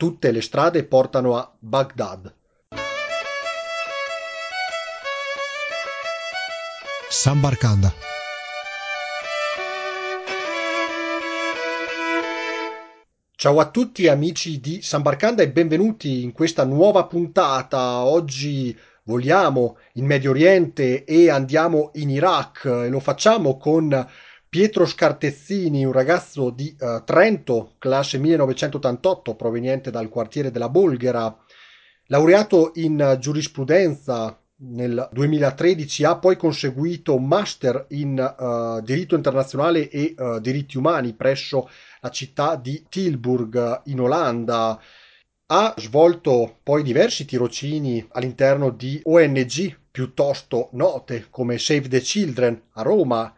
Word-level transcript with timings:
Tutte 0.00 0.30
le 0.30 0.40
strade 0.40 0.84
portano 0.84 1.36
a 1.36 1.54
Baghdad. 1.58 2.34
Sambarkanda. 7.06 7.92
Ciao 13.36 13.60
a 13.60 13.68
tutti 13.68 14.08
amici 14.08 14.58
di 14.58 14.80
Sambarkanda 14.80 15.42
e 15.42 15.50
benvenuti 15.50 16.22
in 16.22 16.32
questa 16.32 16.64
nuova 16.64 17.04
puntata. 17.04 17.98
Oggi 17.98 18.74
voliamo 19.02 19.76
in 19.94 20.06
Medio 20.06 20.30
Oriente 20.30 21.04
e 21.04 21.28
andiamo 21.28 21.90
in 21.96 22.08
Iraq 22.08 22.64
e 22.64 22.88
lo 22.88 23.00
facciamo 23.00 23.58
con 23.58 24.08
Pietro 24.50 24.84
Scartezzini, 24.84 25.84
un 25.84 25.92
ragazzo 25.92 26.50
di 26.50 26.76
uh, 26.80 27.04
Trento, 27.04 27.74
classe 27.78 28.18
1988, 28.18 29.36
proveniente 29.36 29.92
dal 29.92 30.08
quartiere 30.08 30.50
della 30.50 30.68
Bolghera, 30.68 31.38
laureato 32.06 32.72
in 32.74 33.16
giurisprudenza 33.20 34.36
nel 34.62 35.08
2013, 35.12 36.02
ha 36.02 36.16
poi 36.16 36.36
conseguito 36.36 37.14
un 37.14 37.28
master 37.28 37.86
in 37.90 38.18
uh, 38.18 38.82
diritto 38.82 39.14
internazionale 39.14 39.88
e 39.88 40.16
uh, 40.18 40.40
diritti 40.40 40.76
umani 40.76 41.12
presso 41.12 41.70
la 42.00 42.10
città 42.10 42.56
di 42.56 42.86
Tilburg 42.88 43.82
in 43.84 44.00
Olanda. 44.00 44.80
Ha 45.46 45.74
svolto 45.76 46.58
poi 46.64 46.82
diversi 46.82 47.24
tirocini 47.24 48.04
all'interno 48.10 48.70
di 48.70 49.00
ONG 49.04 49.78
piuttosto 49.92 50.70
note 50.72 51.28
come 51.30 51.56
Save 51.56 51.86
the 51.86 52.00
Children 52.00 52.60
a 52.72 52.82
Roma 52.82 53.32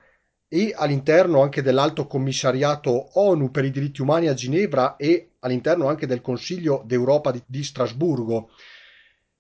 e 0.55 0.75
all'interno 0.77 1.41
anche 1.41 1.63
dell'Alto 1.63 2.07
Commissariato 2.07 3.19
ONU 3.19 3.51
per 3.51 3.65
i 3.65 3.71
diritti 3.71 4.03
umani 4.03 4.27
a 4.27 4.35
Ginevra 4.35 4.97
e 4.97 5.31
all'interno 5.39 5.89
anche 5.89 6.07
del 6.07 6.21
Consiglio 6.21 6.83
d'Europa 6.85 7.31
di, 7.31 7.43
di 7.47 7.65
Strasburgo. 7.65 8.51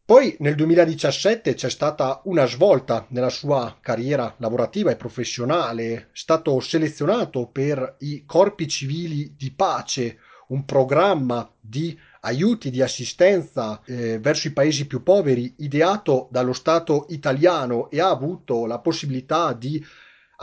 Poi 0.06 0.34
nel 0.38 0.54
2017 0.54 1.52
c'è 1.52 1.68
stata 1.68 2.22
una 2.24 2.46
svolta 2.46 3.04
nella 3.10 3.28
sua 3.28 3.76
carriera 3.82 4.34
lavorativa 4.38 4.90
e 4.90 4.96
professionale, 4.96 5.94
è 5.94 6.06
stato 6.12 6.58
selezionato 6.60 7.46
per 7.46 7.96
i 7.98 8.24
corpi 8.24 8.66
civili 8.66 9.34
di 9.36 9.52
pace, 9.52 10.16
un 10.48 10.64
programma 10.64 11.46
di 11.60 11.98
aiuti 12.20 12.70
di 12.70 12.80
assistenza 12.80 13.82
eh, 13.84 14.18
verso 14.18 14.48
i 14.48 14.52
paesi 14.52 14.86
più 14.86 15.02
poveri 15.02 15.56
ideato 15.58 16.28
dallo 16.30 16.54
Stato 16.54 17.04
italiano 17.10 17.90
e 17.90 18.00
ha 18.00 18.08
avuto 18.08 18.64
la 18.64 18.78
possibilità 18.78 19.52
di 19.52 19.84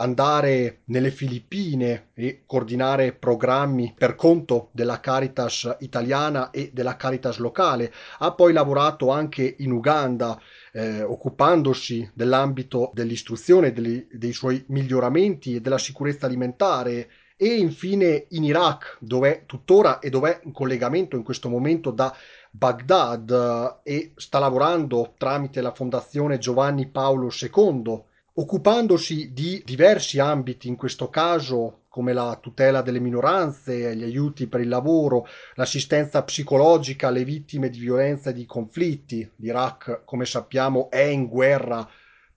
andare 0.00 0.80
nelle 0.86 1.10
Filippine 1.10 2.08
e 2.14 2.42
coordinare 2.46 3.12
programmi 3.12 3.94
per 3.96 4.14
conto 4.14 4.70
della 4.72 4.98
Caritas 4.98 5.76
italiana 5.80 6.50
e 6.50 6.70
della 6.72 6.96
Caritas 6.96 7.36
locale. 7.36 7.92
Ha 8.18 8.32
poi 8.32 8.52
lavorato 8.52 9.10
anche 9.10 9.56
in 9.58 9.70
Uganda, 9.70 10.40
eh, 10.72 11.02
occupandosi 11.02 12.10
dell'ambito 12.14 12.90
dell'istruzione, 12.94 13.72
dei, 13.72 14.06
dei 14.10 14.32
suoi 14.32 14.64
miglioramenti 14.68 15.54
e 15.54 15.60
della 15.60 15.78
sicurezza 15.78 16.26
alimentare 16.26 17.10
e 17.36 17.54
infine 17.54 18.26
in 18.30 18.44
Iraq, 18.44 18.98
dove 19.00 19.44
tuttora 19.46 19.98
e 19.98 20.10
dove 20.10 20.40
in 20.44 20.52
collegamento 20.52 21.16
in 21.16 21.22
questo 21.22 21.48
momento 21.48 21.90
da 21.90 22.14
Baghdad 22.50 23.80
e 23.82 24.12
sta 24.16 24.38
lavorando 24.38 25.14
tramite 25.16 25.60
la 25.60 25.72
Fondazione 25.72 26.38
Giovanni 26.38 26.86
Paolo 26.86 27.30
II 27.30 28.08
occupandosi 28.34 29.32
di 29.32 29.62
diversi 29.64 30.18
ambiti, 30.18 30.68
in 30.68 30.76
questo 30.76 31.08
caso 31.10 31.80
come 31.88 32.12
la 32.12 32.38
tutela 32.40 32.82
delle 32.82 33.00
minoranze, 33.00 33.96
gli 33.96 34.04
aiuti 34.04 34.46
per 34.46 34.60
il 34.60 34.68
lavoro, 34.68 35.26
l'assistenza 35.54 36.22
psicologica 36.22 37.08
alle 37.08 37.24
vittime 37.24 37.68
di 37.68 37.80
violenza 37.80 38.30
e 38.30 38.32
di 38.32 38.46
conflitti. 38.46 39.28
L'Iraq, 39.36 40.02
come 40.04 40.24
sappiamo, 40.24 40.88
è 40.88 41.02
in 41.02 41.26
guerra 41.26 41.86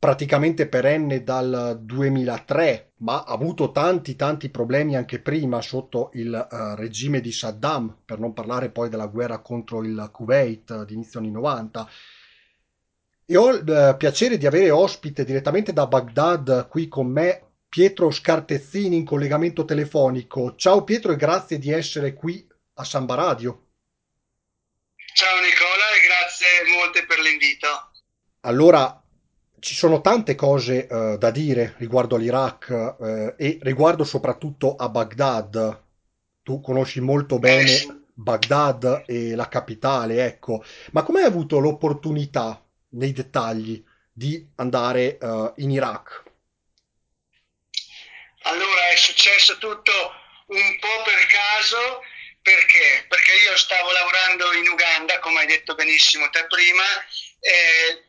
praticamente 0.04 0.68
perenne 0.68 1.24
dal 1.24 1.80
2003, 1.82 2.94
ma 2.98 3.24
ha 3.24 3.32
avuto 3.32 3.72
tanti 3.72 4.18
tanti 4.18 4.50
problemi 4.50 4.98
anche 4.98 5.20
prima 5.20 5.62
sotto 5.62 6.10
il 6.16 6.34
uh, 6.34 6.76
regime 6.76 7.22
di 7.22 7.32
Saddam, 7.32 8.00
per 8.04 8.20
non 8.20 8.34
parlare 8.34 8.70
poi 8.70 8.90
della 8.90 9.08
guerra 9.08 9.38
contro 9.38 9.82
il 9.82 10.10
Kuwait 10.12 10.84
di 10.84 10.96
inizio 10.96 11.20
anni 11.20 11.32
90 11.32 11.88
e 13.26 13.36
ho 13.38 13.50
il 13.52 13.70
eh, 13.70 13.96
piacere 13.98 14.38
di 14.38 14.46
avere 14.46 14.70
ospite 14.70 15.24
direttamente 15.24 15.74
da 15.74 15.88
Baghdad 15.88 16.68
qui 16.68 16.88
con 16.88 17.08
me 17.08 17.42
Pietro 17.70 18.12
Scartezzini 18.12 18.98
in 18.98 19.06
collegamento 19.06 19.66
telefonico. 19.66 20.56
Ciao 20.56 20.84
Pietro 20.84 21.12
e 21.12 21.16
grazie 21.16 21.58
di 21.58 21.72
essere 21.72 22.14
qui 22.14 22.48
a 22.76 22.84
Samba 22.84 23.16
Radio. 23.16 23.66
Ciao 25.16 25.40
Nicola 25.40 25.90
e 25.98 26.06
grazie 26.06 26.76
molte 26.76 27.06
per 27.06 27.20
l'invito. 27.20 27.68
Allora, 28.42 29.02
ci 29.60 29.74
sono 29.74 30.02
tante 30.02 30.36
cose 30.36 30.88
uh, 30.90 31.18
da 31.18 31.32
dire 31.32 31.76
riguardo 31.78 32.16
all'Iraq 32.16 32.96
uh, 33.00 33.34
e 33.38 33.58
riguardo 33.62 34.04
soprattutto 34.04 34.76
a 34.76 34.90
Baghdad. 34.90 35.82
Tu 36.44 36.60
conosci 36.62 37.00
molto 37.00 37.40
bene 37.40 37.72
eh. 37.72 38.02
Baghdad 38.14 39.04
e 39.08 39.34
la 39.34 39.48
capitale, 39.48 40.26
ecco. 40.26 40.64
Ma 40.92 41.04
come 41.04 41.22
hai 41.22 41.26
avuto 41.26 41.60
l'opportunità 41.60 42.63
nei 42.94 43.12
dettagli 43.12 43.84
di 44.12 44.46
andare 44.58 45.18
uh, 45.22 45.54
in 45.58 45.72
Iraq? 45.72 46.24
Allora 48.44 48.90
è 48.90 48.96
successo 48.96 49.58
tutto 49.58 49.92
un 50.48 50.80
po' 50.80 51.02
per 51.04 51.26
caso 51.28 52.02
perché? 52.42 53.06
Perché 53.08 53.34
io 53.36 53.56
stavo 53.58 53.92
lavorando 53.92 54.52
in 54.54 54.68
Uganda, 54.68 55.20
come 55.20 55.40
hai 55.40 55.48
detto 55.48 55.76
benissimo 55.76 56.30
te 56.30 56.46
prima, 56.48 56.84
eh, 57.40 58.04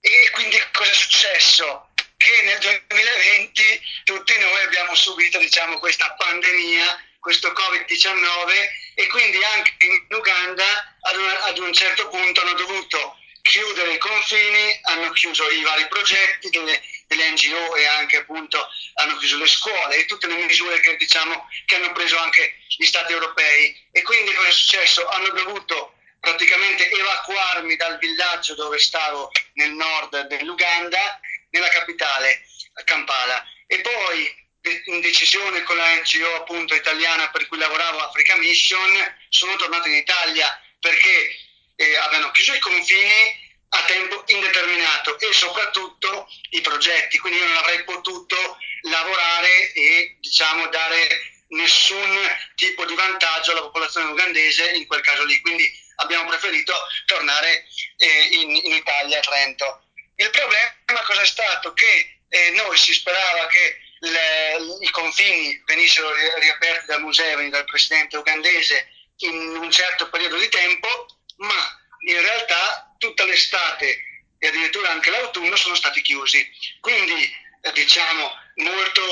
e 0.00 0.30
quindi 0.32 0.56
cosa 0.72 0.90
è 0.90 0.94
successo? 0.94 1.90
Che 2.16 2.42
nel 2.44 2.58
2020 2.60 3.82
tutti 4.04 4.38
noi 4.38 4.62
abbiamo 4.62 4.94
subito 4.94 5.38
diciamo, 5.38 5.78
questa 5.78 6.12
pandemia, 6.14 7.08
questo 7.18 7.52
Covid-19 7.52 8.52
e 8.94 9.06
quindi 9.08 9.42
anche 9.42 9.74
in 9.80 10.06
Uganda 10.16 10.96
ad 11.00 11.16
un, 11.16 11.36
ad 11.40 11.58
un 11.58 11.72
certo 11.72 12.08
punto 12.08 12.40
hanno 12.40 12.54
dovuto 12.54 13.16
chiudere 13.42 13.94
i 13.94 13.98
confini, 13.98 14.80
hanno 14.82 15.10
chiuso 15.10 15.50
i 15.50 15.62
vari 15.62 15.86
progetti 15.88 16.48
delle, 16.50 16.80
delle, 17.08 17.30
NGO 17.30 17.74
e 17.76 17.86
anche 17.86 18.18
appunto 18.18 18.66
hanno 18.94 19.16
chiuso 19.16 19.36
le 19.36 19.46
scuole 19.46 19.96
e 19.96 20.06
tutte 20.06 20.26
le 20.28 20.36
misure 20.36 20.80
che, 20.80 20.96
diciamo, 20.96 21.48
che 21.66 21.74
hanno 21.74 21.92
preso 21.92 22.18
anche 22.18 22.54
gli 22.76 22.86
stati 22.86 23.12
europei. 23.12 23.76
E 23.90 24.02
quindi 24.02 24.32
cosa 24.32 24.48
è 24.48 24.52
successo? 24.52 25.06
Hanno 25.08 25.30
dovuto 25.30 25.94
praticamente 26.20 26.88
evacuarmi 26.90 27.76
dal 27.76 27.98
villaggio 27.98 28.54
dove 28.54 28.78
stavo 28.78 29.30
nel 29.54 29.72
nord 29.72 30.28
dell'Uganda, 30.28 31.20
nella 31.50 31.68
capitale, 31.68 32.46
Kampala. 32.84 33.44
E 33.66 33.80
poi 33.80 34.40
in 34.84 35.00
decisione 35.00 35.62
con 35.64 35.76
la 35.76 35.96
NGO 35.96 36.36
appunto 36.36 36.74
italiana 36.74 37.28
per 37.30 37.48
cui 37.48 37.58
lavoravo, 37.58 37.98
Africa 37.98 38.36
Mission, 38.36 38.92
sono 39.28 39.56
tornato 39.56 39.88
in 39.88 39.94
Italia 39.94 40.46
perché 40.78 41.36
eh, 41.76 41.96
avevano 41.96 42.30
chiuso 42.30 42.54
i 42.54 42.58
confini 42.58 43.40
a 43.74 43.84
tempo 43.84 44.22
indeterminato 44.26 45.18
e 45.18 45.32
soprattutto 45.32 46.28
i 46.50 46.60
progetti, 46.60 47.18
quindi 47.18 47.38
io 47.38 47.46
non 47.46 47.56
avrei 47.56 47.82
potuto 47.84 48.58
lavorare 48.82 49.72
e 49.72 50.16
diciamo 50.20 50.66
dare 50.68 51.30
nessun 51.48 52.18
tipo 52.54 52.84
di 52.84 52.94
vantaggio 52.94 53.52
alla 53.52 53.62
popolazione 53.62 54.10
ugandese 54.10 54.72
in 54.72 54.86
quel 54.86 55.00
caso 55.00 55.24
lì, 55.24 55.40
quindi 55.40 55.70
abbiamo 55.96 56.28
preferito 56.28 56.74
tornare 57.06 57.66
eh, 57.96 58.28
in, 58.32 58.54
in, 58.56 58.72
Italia, 58.72 59.18
a 59.18 59.22
Trento. 59.22 59.84
Il 60.16 60.30
problema 60.30 61.02
cosa 61.04 61.22
è 61.22 61.26
stato? 61.26 61.72
Che 61.72 62.18
eh, 62.28 62.50
noi 62.50 62.76
si 62.76 62.92
sperava 62.92 63.46
che 63.46 63.78
le, 64.00 64.56
i 64.80 64.90
confini 64.90 65.62
venissero 65.64 66.12
riaperti 66.38 66.86
dal 66.86 67.00
Museveni, 67.00 67.50
dal 67.50 67.64
presidente 67.64 68.16
ugandese 68.16 68.88
in 69.18 69.56
un 69.56 69.70
certo 69.70 70.10
periodo 70.10 70.38
di 70.38 70.48
tempo, 70.48 71.06
ma 71.36 71.80
in 72.06 72.20
realtà 72.20 72.94
tutta 72.98 73.24
l'estate 73.24 74.12
e 74.38 74.48
addirittura 74.48 74.90
anche 74.90 75.10
l'autunno 75.10 75.54
sono 75.56 75.74
stati 75.74 76.02
chiusi. 76.02 76.48
Quindi 76.80 77.32
eh, 77.60 77.72
diciamo 77.72 78.30
molto, 78.56 79.02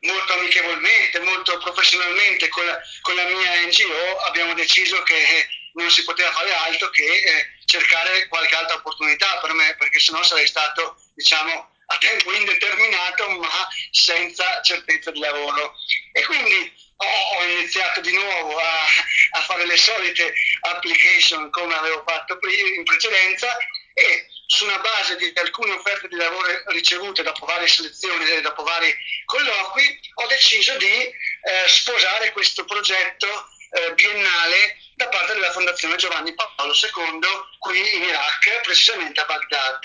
molto 0.00 0.32
amichevolmente, 0.34 1.20
molto 1.20 1.56
professionalmente 1.58 2.48
con 2.48 2.66
la, 2.66 2.78
con 3.00 3.14
la, 3.14 3.24
mia 3.24 3.66
NGO 3.66 4.18
abbiamo 4.26 4.54
deciso 4.54 5.02
che 5.02 5.48
non 5.72 5.90
si 5.90 6.04
poteva 6.04 6.30
fare 6.32 6.52
altro 6.52 6.90
che 6.90 7.02
eh, 7.02 7.48
cercare 7.64 8.28
qualche 8.28 8.54
altra 8.54 8.76
opportunità 8.76 9.38
per 9.38 9.52
me, 9.54 9.74
perché 9.76 9.98
sennò 9.98 10.22
sarei 10.22 10.46
stato 10.46 11.00
diciamo 11.14 11.72
a 11.86 11.98
tempo 11.98 12.32
indeterminato 12.32 13.28
ma 13.30 13.68
senza 13.90 14.60
certezza 14.62 15.10
di 15.10 15.20
lavoro. 15.20 15.74
E 16.12 16.22
quindi 16.24 16.72
fare 19.54 19.66
le 19.66 19.76
solite 19.76 20.34
application 20.60 21.50
come 21.50 21.74
avevo 21.74 22.02
fatto 22.06 22.38
in 22.76 22.82
precedenza 22.82 23.56
e 23.94 24.26
su 24.46 24.64
una 24.64 24.78
base 24.78 25.16
di 25.16 25.32
alcune 25.36 25.72
offerte 25.72 26.08
di 26.08 26.16
lavoro 26.16 26.46
ricevute 26.66 27.22
dopo 27.22 27.46
varie 27.46 27.68
selezioni 27.68 28.28
e 28.28 28.40
dopo 28.40 28.62
vari 28.62 28.94
colloqui 29.24 30.00
ho 30.14 30.26
deciso 30.26 30.76
di 30.76 30.86
eh, 30.86 31.12
sposare 31.66 32.32
questo 32.32 32.64
progetto 32.64 33.48
eh, 33.70 33.94
biennale 33.94 34.76
da 34.96 35.08
parte 35.08 35.32
della 35.32 35.52
Fondazione 35.52 35.96
Giovanni 35.96 36.34
Paolo 36.34 36.72
II 36.72 37.20
qui 37.58 37.96
in 37.96 38.02
Iraq, 38.02 38.60
precisamente 38.62 39.20
a 39.20 39.24
Baghdad. 39.24 39.80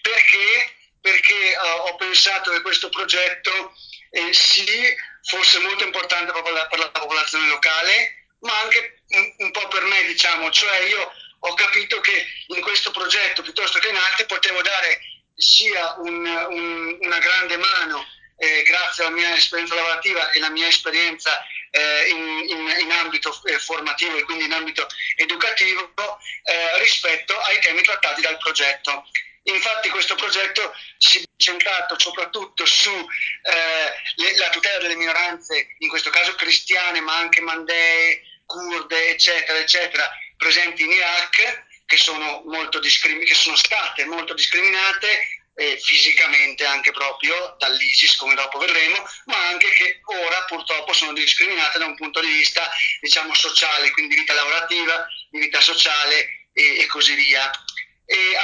Perché? 0.00 0.74
Perché 1.00 1.52
eh, 1.52 1.56
ho 1.58 1.96
pensato 1.96 2.50
che 2.52 2.62
questo 2.62 2.88
progetto 2.88 3.74
eh, 4.10 4.32
sì 4.32 4.94
fosse 5.24 5.58
molto 5.58 5.84
importante 5.84 6.32
per 6.32 6.52
la, 6.52 6.66
per 6.68 6.78
la 6.78 6.90
popolazione 6.90 7.48
locale, 7.48 8.15
ma 8.40 8.60
anche 8.60 9.02
un, 9.08 9.34
un, 9.38 9.50
po' 9.50 9.68
per 9.68 9.82
me, 9.84 10.04
diciamo, 10.04 10.50
cioè 10.50 10.84
io 10.84 11.12
ho 11.38 11.54
capito 11.54 12.00
che 12.00 12.26
in 12.48 12.60
questo 12.60 12.90
progetto, 12.90 13.42
piuttosto 13.42 13.78
che 13.78 13.88
in 13.88 13.96
altri, 13.96 14.26
potevo 14.26 14.62
dare 14.62 15.00
sia 15.34 15.94
un, 15.98 16.24
un, 16.24 16.98
una 17.00 17.18
grande 17.18 17.56
mano 17.56 18.04
eh, 18.38 18.62
grazie 18.62 19.04
alla 19.04 19.14
mia 19.14 19.34
esperienza 19.34 19.74
lavorativa 19.74 20.30
e 20.30 20.38
alla 20.38 20.50
mia 20.50 20.68
esperienza 20.68 21.44
eh, 21.70 22.08
in, 22.08 22.44
in, 22.48 22.74
in, 22.80 22.90
ambito 22.90 23.38
eh, 23.44 23.58
formativo 23.58 24.16
e 24.16 24.24
quindi 24.24 24.44
in 24.44 24.52
ambito 24.52 24.86
educativo 25.16 25.92
eh, 26.44 26.78
rispetto 26.78 27.38
ai 27.38 27.58
temi 27.60 27.82
trattati 27.82 28.20
dal 28.20 28.38
progetto. 28.38 29.08
Infatti 29.48 29.88
questo 29.90 30.16
progetto 30.16 30.74
si 30.98 31.18
è 31.18 31.22
centrato 31.36 31.98
soprattutto 31.98 32.66
sulla 32.66 33.04
eh, 33.44 34.50
tutela 34.50 34.78
delle 34.78 34.96
minoranze, 34.96 35.76
in 35.78 35.88
questo 35.88 36.10
caso 36.10 36.34
cristiane, 36.34 37.00
ma 37.00 37.16
anche 37.16 37.40
mandee, 37.40 38.22
kurde, 38.44 39.10
eccetera, 39.10 39.58
eccetera, 39.58 40.10
presenti 40.36 40.82
in 40.82 40.90
Iraq, 40.90 41.64
che 41.86 41.96
sono, 41.96 42.42
discrimi- 42.80 43.24
che 43.24 43.34
sono 43.34 43.54
state 43.54 44.04
molto 44.04 44.34
discriminate 44.34 45.44
eh, 45.54 45.78
fisicamente 45.80 46.64
anche 46.64 46.90
proprio 46.90 47.54
dall'ISIS, 47.58 48.16
come 48.16 48.34
dopo 48.34 48.58
vedremo, 48.58 48.96
ma 49.26 49.46
anche 49.46 49.70
che 49.70 50.00
ora 50.24 50.44
purtroppo 50.44 50.92
sono 50.92 51.12
discriminate 51.12 51.78
da 51.78 51.86
un 51.86 51.94
punto 51.94 52.20
di 52.20 52.28
vista 52.28 52.68
diciamo 53.00 53.32
sociale, 53.32 53.92
quindi 53.92 54.14
di 54.14 54.20
vita 54.20 54.34
lavorativa, 54.34 55.06
di 55.30 55.38
vita 55.38 55.60
sociale 55.60 56.48
e, 56.52 56.80
e 56.80 56.86
così 56.86 57.14
via. 57.14 57.50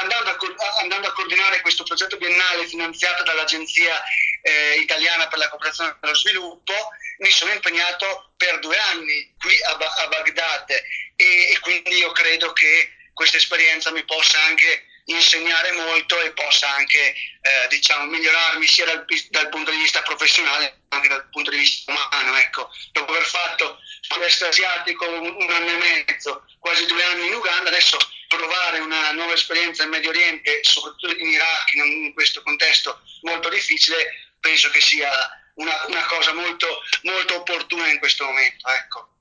Andando, 0.01 0.31
a, 0.31 0.39
andando, 0.81 1.07
a, 1.07 1.13
coordinare 1.13 1.61
questo 1.61 1.85
progetto 1.85 2.17
biennale 2.17 2.67
finanziato 2.67 3.23
dall'Agenzia 3.23 4.03
eh, 4.43 4.81
Italiana 4.81 5.29
per 5.29 5.39
la 5.39 5.49
Cooperazione 5.49 5.97
e 6.01 6.07
lo 6.07 6.15
Sviluppo, 6.15 6.75
mi 7.19 7.31
sono 7.31 7.53
impegnato 7.53 8.33
per 8.37 8.59
due 8.59 8.77
anni 8.77 9.33
qui 9.39 9.57
a, 9.63 9.77
a 9.77 10.09
Baghdad 10.09 10.69
e, 10.71 11.51
e 11.51 11.59
quindi 11.61 11.95
io 11.95 12.11
credo 12.11 12.53
che 12.53 12.91
questa 13.13 13.37
esperienza 13.37 13.93
mi 13.93 14.05
possa 14.05 14.41
anche 14.43 14.87
insegnare 15.07 15.73
molto 15.73 16.21
e 16.21 16.33
possa 16.33 16.69
anche 16.75 16.99
eh, 16.99 17.69
diciamo, 17.69 18.07
migliorarmi 18.07 18.67
sia 18.67 18.85
dal, 18.85 19.05
dal, 19.31 19.49
punto 19.49 19.71
di 19.71 19.79
vista 19.79 20.03
professionale 20.03 20.83
ma 20.89 20.97
anche 20.97 21.09
dal 21.09 21.29
punto 21.31 21.51
di 21.51 21.59
vista 21.59 21.91
umano. 21.91 22.37
Ecco. 22.37 22.71
Dopo 22.93 23.13
aver 23.13 23.27
fatto 23.27 23.79
sud-est 24.01 24.43
asiatico 24.43 25.09
un, 25.09 25.35
un, 25.35 25.51
anno 25.51 25.71
e 25.71 26.05
mezzo, 26.07 26.45
quasi 26.59 26.87
due 26.87 27.03
anni 27.05 27.27
in 27.27 27.35
Uganda, 27.35 27.69
adesso 27.69 27.99
provare 28.37 28.79
una 28.79 29.13
nuova 29.13 29.33
esperienza 29.33 29.85
in 29.85 29.91
Medio 29.91 30.11
Oriente, 30.11 30.61
soprattutto 30.63 31.15
in 31.15 31.29
Iraq, 31.29 31.75
in, 31.75 32.13
questo 32.15 32.43
contesto 32.43 33.01
molto 33.23 33.49
difficile, 33.49 33.97
penso 34.41 34.71
che 34.71 34.81
sia 34.81 35.11
una, 35.55 35.73
una 35.89 36.05
cosa 36.07 36.33
molto, 36.33 36.67
molto 37.03 37.37
opportuna 37.37 37.89
in 37.89 37.99
questo 37.99 38.25
momento. 38.25 38.69
Ecco. 38.69 39.13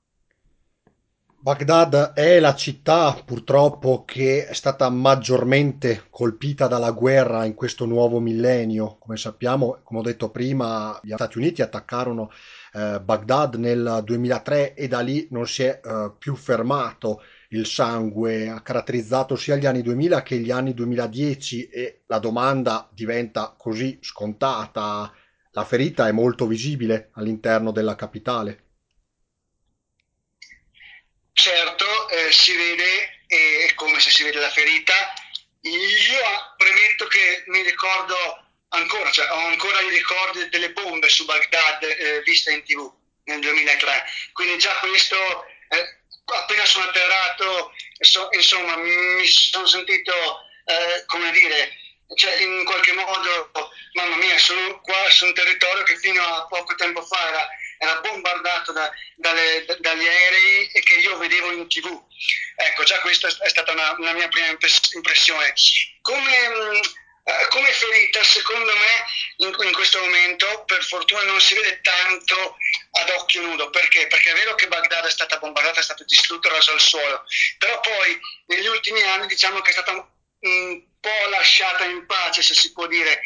Baghdad 1.42 2.12
è 2.12 2.38
la 2.38 2.54
città 2.54 3.20
purtroppo 3.24 4.04
che 4.04 4.46
è 4.46 4.54
stata 4.54 4.88
maggiormente 4.90 6.06
colpita 6.08 6.68
dalla 6.68 6.92
guerra 6.92 7.44
in 7.44 7.54
questo 7.54 7.84
nuovo 7.84 8.20
millennio. 8.20 8.96
Come 9.00 9.16
sappiamo, 9.16 9.80
come 9.82 9.98
ho 9.98 10.02
detto 10.04 10.30
prima, 10.30 11.00
gli 11.02 11.12
Stati 11.12 11.38
Uniti 11.38 11.60
attaccarono 11.60 12.30
eh, 12.74 13.00
Baghdad 13.00 13.56
nel 13.56 14.02
2003 14.04 14.74
e 14.74 14.86
da 14.86 15.00
lì 15.00 15.26
non 15.30 15.48
si 15.48 15.64
è 15.64 15.80
eh, 15.84 16.12
più 16.16 16.36
fermato. 16.36 17.24
Il 17.52 17.66
sangue 17.66 18.48
ha 18.48 18.62
caratterizzato 18.62 19.36
sia 19.36 19.56
gli 19.56 19.66
anni 19.66 19.82
2000 19.82 20.22
che 20.22 20.36
gli 20.36 20.50
anni 20.50 20.72
2010 20.72 21.68
e 21.68 22.02
la 22.06 22.18
domanda 22.18 22.88
diventa 22.92 23.54
così 23.58 23.98
scontata. 24.00 25.12
La 25.50 25.64
ferita 25.64 26.08
è 26.08 26.12
molto 26.12 26.46
visibile 26.46 27.10
all'interno 27.12 27.70
della 27.70 27.94
capitale. 27.94 28.64
Certo, 31.34 32.08
eh, 32.08 32.32
si 32.32 32.56
vede, 32.56 33.24
è 33.26 33.74
come 33.74 34.00
se 34.00 34.10
si 34.10 34.22
vede 34.22 34.40
la 34.40 34.48
ferita. 34.48 34.94
Io 35.60 36.54
premetto 36.56 37.06
che 37.06 37.44
mi 37.48 37.62
ricordo 37.62 38.14
ancora, 38.68 39.10
cioè 39.10 39.30
ho 39.30 39.46
ancora 39.48 39.80
i 39.80 39.90
ricordi 39.90 40.48
delle 40.48 40.72
bombe 40.72 41.10
su 41.10 41.26
Baghdad 41.26 41.82
eh, 41.82 42.22
viste 42.24 42.52
in 42.52 42.62
tv 42.62 42.90
nel 43.24 43.40
2003, 43.40 44.04
quindi 44.32 44.58
già 44.58 44.74
questo, 44.80 45.16
eh, 45.68 46.01
appena 46.34 46.64
sono 46.64 46.86
atterrato, 46.86 47.72
so, 47.98 48.28
insomma, 48.32 48.76
mi 48.76 49.26
sono 49.26 49.66
sentito, 49.66 50.12
eh, 50.64 51.04
come 51.06 51.30
dire, 51.32 51.76
cioè, 52.14 52.34
in 52.42 52.64
qualche 52.64 52.92
modo, 52.92 53.50
mamma 53.92 54.16
mia, 54.16 54.38
sono 54.38 54.80
qua 54.80 55.08
su 55.10 55.26
un 55.26 55.34
territorio 55.34 55.82
che 55.84 55.96
fino 55.98 56.22
a 56.22 56.46
poco 56.46 56.74
tempo 56.74 57.02
fa 57.02 57.28
era 57.28 57.48
era 57.82 58.00
bombardato 58.00 58.70
da, 58.70 58.88
dalle, 59.16 59.66
dagli 59.80 60.06
aerei 60.06 60.70
e 60.72 60.80
che 60.82 60.94
io 60.94 61.18
vedevo 61.18 61.50
in 61.50 61.66
tv. 61.66 62.00
Ecco, 62.54 62.84
già 62.84 63.00
questa 63.00 63.26
è 63.26 63.48
stata 63.48 63.72
una, 63.72 63.96
una 63.98 64.12
mia 64.12 64.28
prima 64.28 64.46
impressione. 64.46 65.52
Come, 66.00 66.80
eh, 67.24 67.46
come 67.50 67.70
ferita, 67.70 68.22
secondo 68.24 68.72
me, 68.74 69.46
in, 69.46 69.54
in, 69.66 69.72
questo 69.72 70.00
momento, 70.00 70.64
per 70.66 70.82
fortuna 70.84 71.22
non 71.22 71.40
si 71.40 71.54
vede 71.54 71.80
tanto 71.80 72.56
ad 72.92 73.10
occhio 73.10 73.42
nudo. 73.42 73.70
Perché? 73.70 74.08
Perché 74.08 74.32
è 74.32 74.34
vero 74.34 74.54
che 74.54 74.66
Baghdad 74.66 75.06
è 75.06 75.10
stata 75.10 75.38
bombardata, 75.38 75.80
è 75.80 75.84
stato 75.84 76.04
distrutto, 76.04 76.48
raso 76.48 76.72
al 76.72 76.80
suolo, 76.80 77.24
però 77.58 77.78
poi 77.80 78.18
negli 78.46 78.66
ultimi 78.66 79.02
anni 79.02 79.26
diciamo 79.26 79.60
che 79.60 79.70
è 79.70 79.72
stata 79.72 79.92
un 79.92 80.82
po' 81.00 81.28
lasciata 81.30 81.84
in 81.84 82.06
pace, 82.06 82.42
se 82.42 82.54
si 82.54 82.72
può 82.72 82.86
dire, 82.86 83.20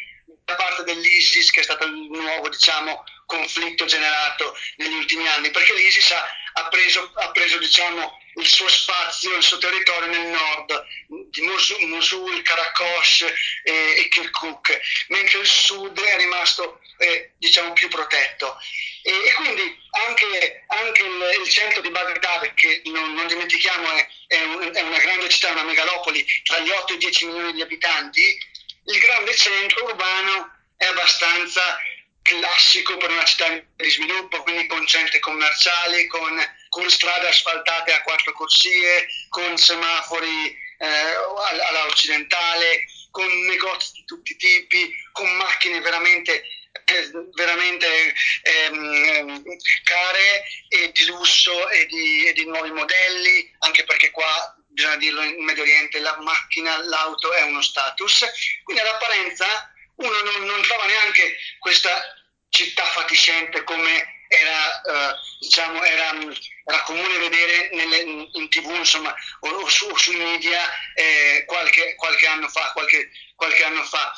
da 0.45 0.55
parte 0.55 0.85
dell'ISIS, 0.85 1.51
che 1.51 1.61
è 1.61 1.65
stato 1.65 1.85
il 1.85 2.09
nuovo 2.11 2.49
diciamo, 2.49 3.03
conflitto 3.25 3.85
generato 3.87 4.57
negli 4.77 4.95
ultimi 4.95 5.27
anni, 5.27 5.51
perché 5.51 5.75
l'ISIS 5.75 6.11
ha, 6.13 6.29
ha 6.59 6.69
preso, 6.69 7.11
ha 7.15 7.31
preso 7.33 7.59
diciamo, 7.59 8.19
il 8.37 8.47
suo 8.47 8.69
spazio, 8.69 9.37
il 9.37 9.43
suo 9.43 9.59
territorio 9.59 10.09
nel 10.09 10.29
nord, 10.29 10.85
di 11.31 11.43
Mosul, 11.43 11.87
Mosul 11.87 12.43
Karakosh 12.43 13.23
e, 13.63 13.73
e 13.99 14.09
Kirkuk, 14.09 14.81
mentre 15.09 15.41
il 15.41 15.47
sud 15.47 15.99
è 16.01 16.17
rimasto 16.17 16.81
eh, 16.99 17.33
diciamo, 17.39 17.73
più 17.73 17.89
protetto. 17.89 18.59
E, 19.03 19.11
e 19.11 19.33
quindi 19.35 19.79
anche, 20.07 20.65
anche 20.69 21.03
il, 21.03 21.41
il, 21.43 21.49
centro 21.49 21.83
di 21.83 21.91
Baghdad, 21.91 22.55
che 22.55 22.83
non, 22.87 23.15
non 23.15 23.27
dimentichiamo 23.27 23.91
è, 23.93 24.09
è, 24.29 24.43
un, 24.43 24.71
è 24.73 24.81
una 24.81 24.99
grande 24.99 25.29
città, 25.29 25.51
una 25.51 25.65
megalopoli, 25.65 26.25
tra 26.43 26.59
gli 26.59 26.71
8 26.71 26.93
e 26.93 26.97
i 26.97 26.99
10 26.99 27.27
milioni 27.27 27.53
di 27.53 27.63
abitanti, 27.63 28.39
il 28.87 28.99
grande 28.99 29.35
centro 29.35 29.85
urbano 29.85 30.55
è 30.77 30.87
abbastanza 30.87 31.79
classico 32.27 32.97
per 32.97 33.11
una 33.11 33.25
città 33.25 33.49
di 33.77 33.91
sviluppo, 33.91 34.43
quindi 34.43 34.67
con 34.67 34.87
centri 34.87 35.21
commerciali, 35.21 36.07
con, 36.07 36.39
con 36.69 36.91
strade 36.91 37.29
asfaltate 37.29 37.93
a 37.93 38.03
quattro 38.03 38.33
corsie, 38.33 39.09
con 39.29 39.57
semafori 39.57 40.57
eh, 40.79 40.87
alla 40.87 41.87
occidentale, 41.87 42.85
con 43.11 43.27
negozi 43.47 43.93
di 43.93 44.05
tutti 44.05 44.33
i 44.33 44.37
tipi, 44.37 44.93
con 45.13 45.31
macchine 45.37 45.81
veramente 45.81 46.43
eh, 46.85 47.11
veramente 47.35 48.15
ehm, 48.43 49.43
care 49.83 50.45
e 50.69 50.93
di 50.93 51.07
lusso 51.07 51.71
e 51.71 51.87
di, 51.87 52.27
e 52.27 52.33
di 52.33 52.45
nuovi 52.45 52.71
modelli, 52.71 53.51
anche 53.61 53.85
perché 53.85 54.11
qua 54.11 54.55
bisogna 54.69 54.97
dirlo 54.97 55.23
in 55.23 55.43
Medio 55.43 55.63
Oriente, 55.63 56.01
la 56.01 56.17
macchina, 56.21 56.77
l'auto 56.85 57.33
è 57.33 57.43
uno 57.43 57.63
status, 57.63 58.27
quindi 58.63 58.83
all'apparenza 58.83 59.73
uno 59.97 60.23
non, 60.23 60.45
non 60.45 60.63
trova 60.63 60.87
neanche 60.87 61.37
questa 61.59 62.03
città 62.49 62.85
fatiscente 62.85 63.63
come 63.65 64.15
era, 64.29 64.81
eh, 64.81 65.15
diciamo, 65.41 65.83
era, 65.85 66.11
era, 66.65 66.83
comune 66.83 67.19
vedere 67.19 67.71
nelle, 67.73 67.99
in 68.33 68.49
tv 68.49 68.75
insomma, 68.77 69.15
o, 69.41 69.49
o, 69.49 69.69
su, 69.69 69.95
sui 69.97 70.17
media 70.17 70.61
eh, 70.95 71.45
qualche, 71.47 71.95
qualche, 71.95 72.27
anno 72.27 72.49
fa, 72.49 72.73
qualche, 72.73 73.11
qualche 73.35 73.65
anno 73.65 73.85
fa. 73.85 74.13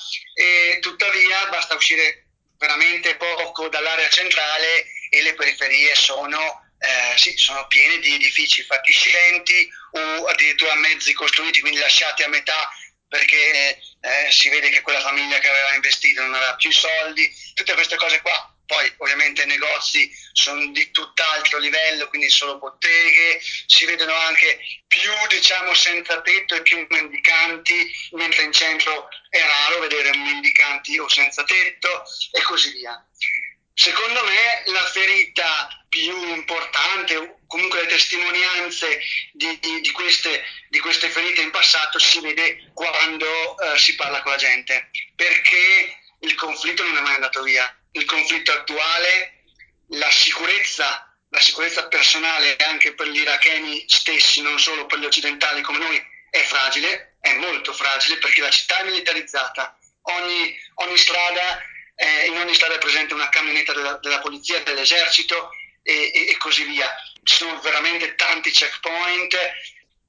Tuttavia 0.80 1.46
basta 1.46 1.74
uscire 1.74 2.26
veramente 2.56 3.16
poco 3.16 3.68
dall'area 3.68 4.08
centrale 4.08 4.86
e 5.10 5.22
le 5.22 5.34
periferie 5.34 5.94
sono 5.94 6.66
eh, 6.78 7.18
sì, 7.18 7.36
sono 7.36 7.66
piene 7.66 7.98
di 7.98 8.14
edifici 8.14 8.62
fatiscenti 8.62 9.68
o 9.92 10.26
addirittura 10.26 10.74
mezzi 10.76 11.12
costruiti, 11.12 11.60
quindi 11.60 11.80
lasciati 11.80 12.22
a 12.22 12.28
metà 12.28 12.70
perché 13.08 13.80
eh, 14.00 14.30
si 14.30 14.48
vede 14.48 14.70
che 14.70 14.82
quella 14.82 15.00
famiglia 15.00 15.38
che 15.38 15.48
aveva 15.48 15.74
investito 15.74 16.22
non 16.22 16.34
aveva 16.34 16.54
più 16.54 16.72
soldi, 16.72 17.30
tutte 17.54 17.74
queste 17.74 17.96
cose 17.96 18.20
qua. 18.20 18.52
Poi 18.68 18.92
ovviamente 18.98 19.44
i 19.44 19.46
negozi 19.46 20.10
sono 20.32 20.66
di 20.72 20.90
tutt'altro 20.90 21.58
livello, 21.58 22.06
quindi 22.08 22.28
solo 22.28 22.58
botteghe, 22.58 23.40
si 23.66 23.86
vedono 23.86 24.12
anche 24.12 24.60
più 24.86 25.10
diciamo 25.28 25.72
senza 25.72 26.20
tetto 26.20 26.54
e 26.54 26.60
più 26.60 26.86
mendicanti, 26.90 27.90
mentre 28.10 28.42
in 28.42 28.52
centro 28.52 29.08
è 29.30 29.40
raro 29.40 29.80
vedere 29.80 30.14
mendicanti 30.14 30.98
o 30.98 31.08
senza 31.08 31.44
tetto 31.44 32.04
e 32.32 32.42
così 32.42 32.72
via. 32.72 33.02
Secondo 33.72 34.22
me 34.24 34.62
la 34.66 34.84
ferita 34.84 35.86
più 35.88 36.34
importante 36.34 37.37
comunque 37.48 37.80
le 37.80 37.88
testimonianze 37.88 39.00
di, 39.32 39.58
di, 39.58 39.80
di, 39.80 39.90
queste, 39.90 40.44
di, 40.68 40.78
queste, 40.78 41.08
ferite 41.08 41.40
in 41.40 41.50
passato 41.50 41.98
si 41.98 42.20
vede 42.20 42.70
quando 42.74 43.26
uh, 43.26 43.76
si 43.76 43.96
parla 43.96 44.22
con 44.22 44.32
la 44.32 44.38
gente, 44.38 44.90
perché 45.16 45.98
il 46.20 46.34
conflitto 46.34 46.84
non 46.84 46.96
è 46.96 47.00
mai 47.00 47.14
andato 47.14 47.42
via. 47.42 47.74
Il 47.92 48.04
conflitto 48.04 48.52
attuale, 48.52 49.42
la 49.88 50.10
sicurezza, 50.10 51.16
la 51.30 51.40
sicurezza 51.40 51.88
personale 51.88 52.56
anche 52.56 52.94
per 52.94 53.08
gli 53.08 53.18
iracheni 53.18 53.84
stessi, 53.88 54.42
non 54.42 54.60
solo 54.60 54.86
per 54.86 54.98
gli 54.98 55.06
occidentali 55.06 55.62
come 55.62 55.78
noi, 55.78 56.06
è 56.30 56.42
fragile, 56.42 57.16
è 57.20 57.32
molto 57.34 57.72
fragile 57.72 58.18
perché 58.18 58.42
la 58.42 58.50
città 58.50 58.80
è 58.80 58.84
militarizzata. 58.84 59.76
Ogni, 60.02 60.54
ogni 60.74 60.96
strada, 60.98 61.62
eh, 61.96 62.26
in 62.26 62.36
ogni 62.36 62.54
strada 62.54 62.74
è 62.74 62.78
presente 62.78 63.14
una 63.14 63.30
camionetta 63.30 63.72
della, 63.72 63.98
della 64.02 64.20
polizia, 64.20 64.60
dell'esercito 64.60 65.50
e, 65.82 66.10
e, 66.12 66.28
e 66.28 66.36
così 66.36 66.64
via 66.64 66.94
ci 67.28 67.36
sono 67.36 67.60
veramente 67.60 68.14
tanti 68.14 68.50
checkpoint, 68.50 69.34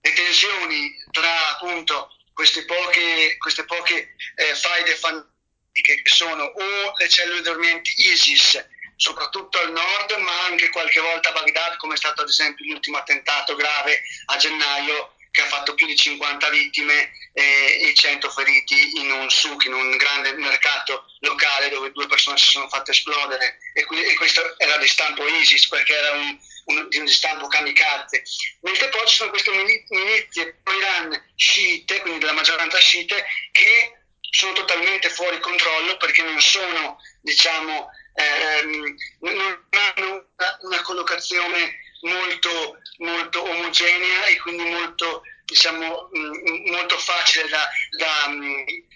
le 0.02 0.14
tensioni 0.14 0.96
tra 1.12 1.50
appunto 1.50 2.16
queste 2.34 2.64
poche, 2.64 3.36
queste 3.38 3.66
poche 3.66 4.16
eh, 4.36 4.56
faide 4.56 4.96
fanatiche 4.96 6.02
che 6.02 6.10
sono 6.10 6.46
o 6.46 6.94
le 6.98 7.10
cellule 7.10 7.42
dormienti 7.42 7.94
ISIS, 8.10 8.66
soprattutto 8.96 9.60
al 9.60 9.74
nord, 9.74 10.12
ma 10.20 10.46
anche 10.46 10.70
qualche 10.70 11.02
volta 11.02 11.30
a 11.30 11.32
Baghdad, 11.34 11.76
come 11.76 11.96
è 11.96 11.98
stato 11.98 12.22
ad 12.22 12.30
esempio 12.30 12.66
l'ultimo 12.66 12.96
attentato 12.96 13.54
grave 13.56 14.02
a 14.28 14.38
gennaio 14.38 15.16
che 15.32 15.42
ha 15.42 15.48
fatto 15.48 15.74
più 15.76 15.88
di 15.88 15.98
50 15.98 16.50
vittime 16.50 17.12
eh, 17.34 17.90
e 17.90 17.94
100 17.94 18.30
feriti 18.30 18.98
in 18.98 19.12
un 19.12 19.30
souk, 19.30 19.66
in 19.66 19.74
un 19.74 19.98
grande 19.98 20.32
mercato 20.38 21.06
locale 21.20 21.68
dove 21.68 21.92
due 21.92 22.08
persone 22.08 22.38
si 22.38 22.46
sono 22.46 22.70
fatte 22.70 22.92
esplodere. 22.92 23.58
E, 23.74 23.84
qui, 23.84 24.02
e 24.02 24.16
questo 24.16 24.58
era 24.58 24.78
di 24.78 24.88
stampo 24.88 25.28
ISIS 25.28 25.68
perché 25.68 25.94
era 25.94 26.12
un, 26.12 26.40
un, 26.70 26.88
di 26.90 26.98
un 26.98 27.08
stampo 27.08 27.48
kamikaze. 27.48 28.24
Mentre 28.62 28.90
poi 28.90 29.08
ci 29.08 29.16
sono 29.16 29.30
queste 29.30 29.52
milizie 29.52 30.60
pro-Iran 30.64 31.32
sciite, 31.36 32.00
quindi 32.02 32.20
della 32.20 32.34
maggioranza 32.34 32.78
sciite, 32.78 33.26
che 33.52 33.94
sono 34.32 34.54
totalmente 34.54 35.10
fuori 35.10 35.40
controllo 35.40 35.98
perché 35.98 36.22
non 36.22 36.40
sono, 36.40 36.98
diciamo, 37.22 37.90
ehm, 38.14 38.96
non 39.20 39.68
hanno 39.70 40.28
una, 40.38 40.58
una 40.62 40.82
collocazione 40.82 41.80
molto, 42.02 42.78
molto 42.98 43.44
omogenea 43.44 44.26
e 44.26 44.38
quindi 44.38 44.64
molto, 44.64 45.24
diciamo, 45.46 46.10
mm, 46.16 46.70
molto 46.72 46.98
facile 46.98 47.50
da, 47.50 47.68
da, 47.98 48.30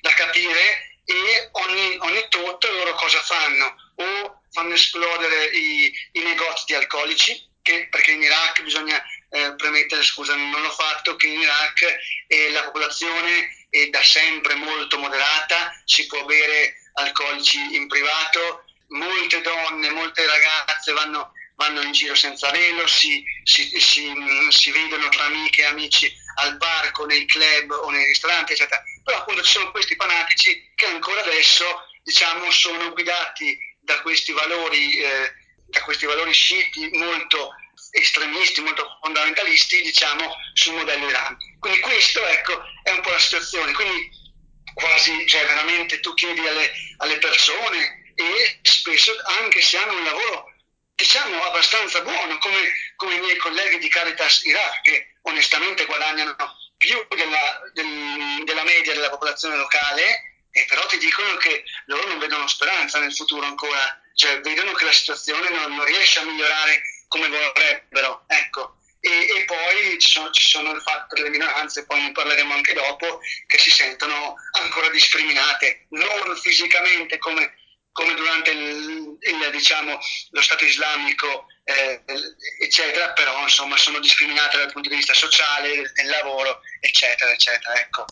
da 0.01 0.13
capire 0.13 0.91
e 1.05 1.49
ogni, 1.51 1.97
ogni 1.99 2.25
tot 2.29 2.63
loro 2.69 2.93
cosa 2.93 3.19
fanno? 3.19 3.75
O 3.95 4.41
fanno 4.51 4.73
esplodere 4.73 5.45
i, 5.47 5.91
i 6.13 6.19
negozi 6.21 6.65
di 6.67 6.75
alcolici, 6.75 7.51
che, 7.63 7.87
perché 7.89 8.11
in 8.11 8.21
Iraq 8.21 8.61
bisogna 8.61 9.01
eh, 9.29 9.55
premettere, 9.55 10.03
scusa, 10.03 10.35
non 10.35 10.61
l'ho 10.61 10.71
fatto, 10.71 11.15
che 11.15 11.27
in 11.27 11.39
Iraq 11.39 11.97
eh, 12.27 12.51
la 12.51 12.63
popolazione 12.65 13.65
è 13.69 13.87
da 13.87 14.03
sempre 14.03 14.53
molto 14.53 14.99
moderata, 14.99 15.81
si 15.85 16.05
può 16.05 16.23
bere 16.25 16.75
alcolici 16.93 17.73
in 17.73 17.87
privato, 17.87 18.65
molte 18.89 19.41
donne, 19.41 19.89
molte 19.89 20.23
ragazze 20.27 20.91
vanno 20.91 21.33
vanno 21.55 21.81
in 21.81 21.91
giro 21.91 22.15
senza 22.15 22.49
velo, 22.49 22.87
si, 22.87 23.23
si, 23.43 23.79
si, 23.79 24.11
si, 24.49 24.71
vedono 24.71 25.07
tra 25.09 25.25
amiche 25.25 25.61
e 25.61 25.65
amici 25.65 26.11
al 26.35 26.57
parco, 26.57 27.05
nei 27.05 27.25
club 27.25 27.71
o 27.71 27.89
nei 27.89 28.05
ristoranti, 28.05 28.53
eccetera. 28.53 28.83
Però 29.03 29.19
appunto 29.19 29.43
ci 29.43 29.51
sono 29.51 29.71
questi 29.71 29.95
fanatici 29.95 30.71
che 30.75 30.85
ancora 30.87 31.21
adesso 31.21 31.65
diciamo, 32.03 32.49
sono 32.51 32.91
guidati 32.91 33.57
da 33.79 34.01
questi 34.01 34.31
valori, 34.31 34.97
eh, 34.97 35.33
da 35.65 35.81
questi 35.81 36.05
valori 36.05 36.33
sciiti 36.33 36.89
molto 36.93 37.55
estremisti, 37.91 38.61
molto 38.61 38.97
fondamentalisti, 39.01 39.81
diciamo, 39.81 40.35
sul 40.53 40.73
modello 40.73 41.09
Iran. 41.09 41.37
Quindi 41.59 41.79
questo 41.79 42.25
ecco, 42.25 42.63
è 42.83 42.91
un 42.91 43.01
po' 43.01 43.11
la 43.11 43.19
situazione. 43.19 43.71
Quindi 43.73 44.09
quasi, 44.73 45.27
cioè 45.27 45.45
veramente 45.45 45.99
tu 45.99 46.13
chiedi 46.13 46.45
alle, 46.47 46.71
alle 46.97 47.17
persone 47.17 48.13
e 48.15 48.59
spesso 48.61 49.11
anche 49.41 49.61
se 49.61 49.77
hanno 49.77 49.97
un 49.97 50.03
lavoro 50.03 50.51
diciamo 50.95 51.43
abbastanza 51.43 52.01
buono, 52.01 52.37
come, 52.37 52.59
come 52.95 53.15
i 53.15 53.19
miei 53.19 53.37
colleghi 53.37 53.77
di 53.79 53.89
Caritas 53.89 54.43
Iraq, 54.43 54.81
che 54.81 55.15
onestamente 55.23 55.85
guadagnano 55.85 56.35
più 56.77 57.05
della, 57.15 57.61
del, 57.73 58.43
della 58.45 58.63
media 58.63 58.93
della 58.93 59.09
popolazione 59.09 59.55
locale, 59.55 60.45
e 60.51 60.65
però 60.65 60.85
ti 60.85 60.97
dicono 60.97 61.35
che 61.37 61.63
loro 61.85 62.07
non 62.07 62.19
vedono 62.19 62.47
speranza 62.47 62.99
nel 62.99 63.13
futuro 63.13 63.45
ancora, 63.45 64.01
cioè 64.15 64.39
vedono 64.41 64.73
che 64.73 64.85
la 64.85 64.91
situazione 64.91 65.49
non, 65.49 65.75
non 65.75 65.85
riesce 65.85 66.19
a 66.19 66.23
migliorare 66.23 66.81
come 67.07 67.27
vorrebbero. 67.27 68.23
Ecco. 68.27 68.77
E, 68.99 69.09
e, 69.09 69.43
poi 69.45 69.99
ci 69.99 70.09
sono, 70.09 70.31
ci 70.31 70.47
sono, 70.47 70.71
il 70.71 70.81
fatto 70.81 71.15
delle 71.15 71.29
minoranze, 71.29 71.85
poi 71.85 72.01
ne 72.01 72.11
parleremo 72.13 72.53
anche 72.53 72.73
dopo, 72.73 73.19
che 73.47 73.57
si 73.57 73.69
sentono 73.69 74.35
ancora 74.61 74.89
discriminate, 74.89 75.87
non 75.89 76.37
fisicamente 76.37 77.17
come 77.17 77.53
come 77.93 78.15
durante 78.15 78.51
il, 78.51 79.17
il, 79.19 79.49
diciamo, 79.51 79.97
lo 80.31 80.41
Stato 80.41 80.65
islamico, 80.65 81.45
eh, 81.63 82.03
eccetera, 82.59 83.13
però 83.13 83.39
insomma 83.41 83.77
sono 83.77 83.99
discriminate 83.99 84.57
dal 84.57 84.71
punto 84.71 84.89
di 84.89 84.95
vista 84.95 85.13
sociale, 85.13 85.91
del, 85.93 86.07
lavoro, 86.07 86.59
eccetera, 86.81 87.31
eccetera. 87.31 87.79
Ecco. 87.79 88.05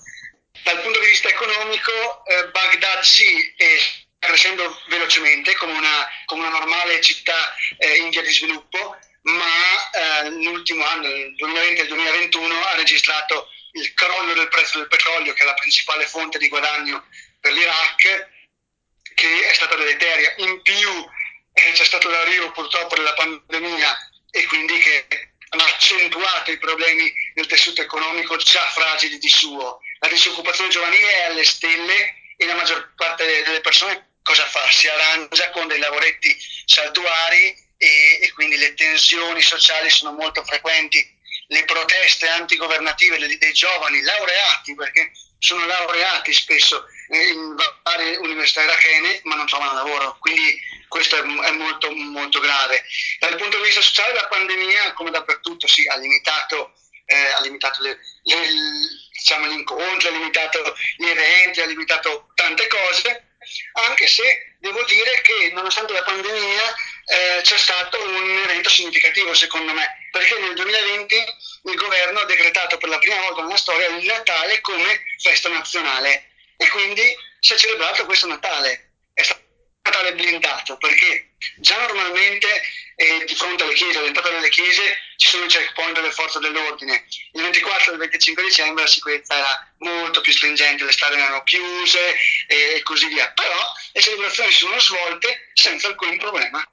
Dal 0.63 0.81
punto 0.81 1.00
di 1.00 1.08
vista 1.08 1.27
economico, 1.27 2.25
eh, 2.25 2.48
Baghdad 2.50 3.01
sì, 3.01 3.53
sta 3.58 4.00
crescendo 4.21 4.79
velocemente 4.87 5.55
come 5.55 5.73
una, 5.73 6.07
come 6.25 6.45
una 6.45 6.59
normale 6.59 7.01
città 7.01 7.55
eh, 7.77 7.97
in 7.97 8.09
via 8.09 8.21
di 8.21 8.31
sviluppo, 8.31 8.95
ma 9.23 9.89
eh, 9.91 10.29
l'ultimo 10.29 10.85
anno, 10.85 11.07
il 11.07 11.35
2020 11.35 11.79
e 11.79 11.83
il 11.83 11.89
2021, 11.89 12.63
ha 12.65 12.75
registrato 12.75 13.49
il 13.73 13.93
crollo 13.95 14.33
del 14.33 14.47
prezzo 14.47 14.77
del 14.77 14.87
petrolio, 14.87 15.33
che 15.33 15.41
è 15.41 15.45
la 15.45 15.55
principale 15.55 16.05
fonte 16.05 16.37
di 16.37 16.49
guadagno 16.49 17.07
per 17.39 17.51
l'Iraq, 17.51 18.29
che 19.15 19.49
è 19.49 19.53
stata 19.53 19.75
deleteria. 19.75 20.35
In 20.37 20.61
più 20.61 21.09
eh, 21.53 21.71
c'è 21.71 21.83
stato 21.83 22.07
l'arrivo 22.07 22.51
purtroppo 22.51 22.95
della 22.95 23.13
pandemia 23.13 24.11
e 24.29 24.45
quindi 24.45 24.77
che 24.77 25.07
ha 25.49 25.63
accentuato 25.63 26.51
i 26.51 26.59
problemi 26.59 27.11
del 27.33 27.47
tessuto 27.47 27.81
economico 27.81 28.37
già 28.37 28.69
fragili 28.69 29.17
di 29.17 29.29
suo. 29.29 29.79
La 29.99 30.09
disoccupazione 30.09 30.69
giovanile 30.69 31.11
è 31.11 31.23
alle 31.23 31.43
stelle 31.43 32.21
e 32.37 32.45
la 32.45 32.55
maggior 32.55 32.93
parte 32.95 33.43
delle 33.43 33.61
persone 33.61 34.09
cosa 34.23 34.45
fa? 34.45 34.69
Si 34.69 34.87
arrangia 34.87 35.49
con 35.51 35.67
dei 35.67 35.79
lavoretti 35.79 36.35
saltuari 36.65 37.55
e, 37.77 38.19
e 38.21 38.31
quindi 38.33 38.57
le 38.57 38.73
tensioni 38.73 39.41
sociali 39.41 39.89
sono 39.89 40.11
molto 40.13 40.43
frequenti. 40.43 41.19
Le 41.47 41.65
proteste 41.65 42.27
antigovernative 42.27 43.17
dei, 43.17 43.37
dei 43.37 43.53
giovani 43.53 44.01
laureati, 44.01 44.73
perché 44.75 45.11
sono 45.37 45.65
laureati 45.65 46.31
spesso 46.33 46.85
in 47.09 47.55
varie 47.83 48.15
università 48.17 48.63
irachene 48.63 49.19
ma 49.23 49.35
non 49.35 49.47
trovano 49.47 49.73
lavoro, 49.73 50.17
quindi 50.19 50.59
questo 50.87 51.17
è, 51.17 51.51
molto, 51.51 51.89
molto 51.91 52.39
grave. 52.39 52.83
Dal 53.19 53.37
punto 53.37 53.57
di 53.57 53.63
vista 53.63 53.81
sociale 53.81 54.13
la 54.13 54.27
pandemia, 54.27 54.93
come 54.93 55.09
dappertutto, 55.09 55.65
sì, 55.65 55.87
ha 55.87 55.95
limitato, 55.95 56.73
eh, 57.05 57.31
ha 57.31 57.41
limitato 57.41 57.81
le, 57.81 57.97
le, 58.23 58.47
diciamo, 59.11 59.47
gli 59.47 59.53
incontri, 59.53 60.09
ha 60.09 60.11
limitato 60.11 60.75
gli 60.97 61.07
eventi, 61.07 61.61
ha 61.61 61.65
limitato 61.65 62.31
tante 62.35 62.67
cose, 62.67 63.30
anche 63.74 64.08
se 64.08 64.55
devo 64.60 64.84
dire 64.84 65.22
che 65.22 65.51
nonostante 65.53 65.93
la 65.93 66.03
pandemia 66.03 66.75
eh, 67.05 67.41
c'è 67.41 67.58
stato 67.58 68.01
un 68.03 68.41
evento 68.43 68.70
significativo 68.70 69.34
secondo 69.34 69.74
me, 69.74 70.08
perché 70.12 70.38
nel 70.39 70.53
2020 70.55 71.15
il 71.63 71.75
governo 71.75 72.20
ha 72.20 72.25
decretato 72.25 72.77
per 72.77 72.89
la 72.89 73.00
prima 73.00 73.20
volta 73.22 73.41
nella 73.41 73.58
storia 73.58 73.88
il 73.88 74.05
Natale 74.05 74.62
come 74.62 75.03
festa 75.20 75.50
nazionale 75.50 76.29
e 76.58 76.67
quindi 76.70 77.03
si 77.39 77.53
è 77.53 77.58
celebrato 77.58 78.05
questo 78.05 78.27
Natale. 78.27 78.91
È 79.13 79.24
stato 79.24 79.41
un 79.41 79.91
Natale 79.91 80.13
blindato 80.13 80.77
perché 80.77 81.34
già 81.58 81.77
normalmente 81.79 82.62
eh, 83.01 83.25
di 83.25 83.34
fronte 83.34 83.63
alle 83.63 83.74
chiese, 83.74 83.98
all'entrata 83.98 84.29
delle 84.29 84.50
chiese, 84.50 84.81
ci 85.17 85.27
sono 85.27 85.46
i 85.46 85.48
checkpoint 85.48 85.96
delle 85.96 86.12
forze 86.12 86.39
dell'ordine. 86.39 87.05
Il 87.34 87.41
24 87.41 87.89
e 87.89 87.93
il 87.93 88.00
25 88.00 88.43
dicembre 88.43 88.84
la 88.84 88.89
sicurezza 88.89 89.36
era 89.36 89.74
molto 89.79 90.22
più 90.22 90.31
stringente, 90.31 90.86
le 90.86 90.91
strade 90.91 91.17
erano 91.17 91.41
chiuse 91.43 92.00
e, 92.48 92.77
e 92.77 92.84
così 92.84 93.08
via. 93.08 93.31
Però 93.34 93.60
le 93.93 94.01
celebrazioni 94.01 94.51
si 94.51 94.58
sono 94.60 94.79
svolte 94.79 95.50
senza 95.53 95.88
alcun 95.88 96.15
problema. 96.17 96.63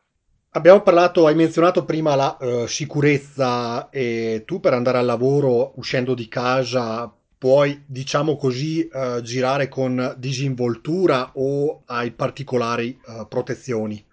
Abbiamo 0.53 0.83
parlato, 0.83 1.27
hai 1.27 1.35
menzionato 1.35 1.85
prima 1.85 2.15
la 2.15 2.37
uh, 2.41 2.67
sicurezza 2.67 3.89
e 3.91 4.43
tu 4.47 4.61
per 4.61 4.73
andare 4.73 4.99
al 4.99 5.07
lavoro 5.07 5.73
uscendo 5.77 6.15
di 6.15 6.29
casa 6.29 7.11
puoi, 7.39 7.85
diciamo 7.87 8.37
così, 8.37 8.87
uh, 8.91 9.21
girare 9.23 9.69
con 9.69 10.15
disinvoltura 10.19 11.33
o 11.35 11.85
hai 11.87 12.11
particolari 12.11 12.99
uh, 13.07 13.29
protezioni? 13.29 14.05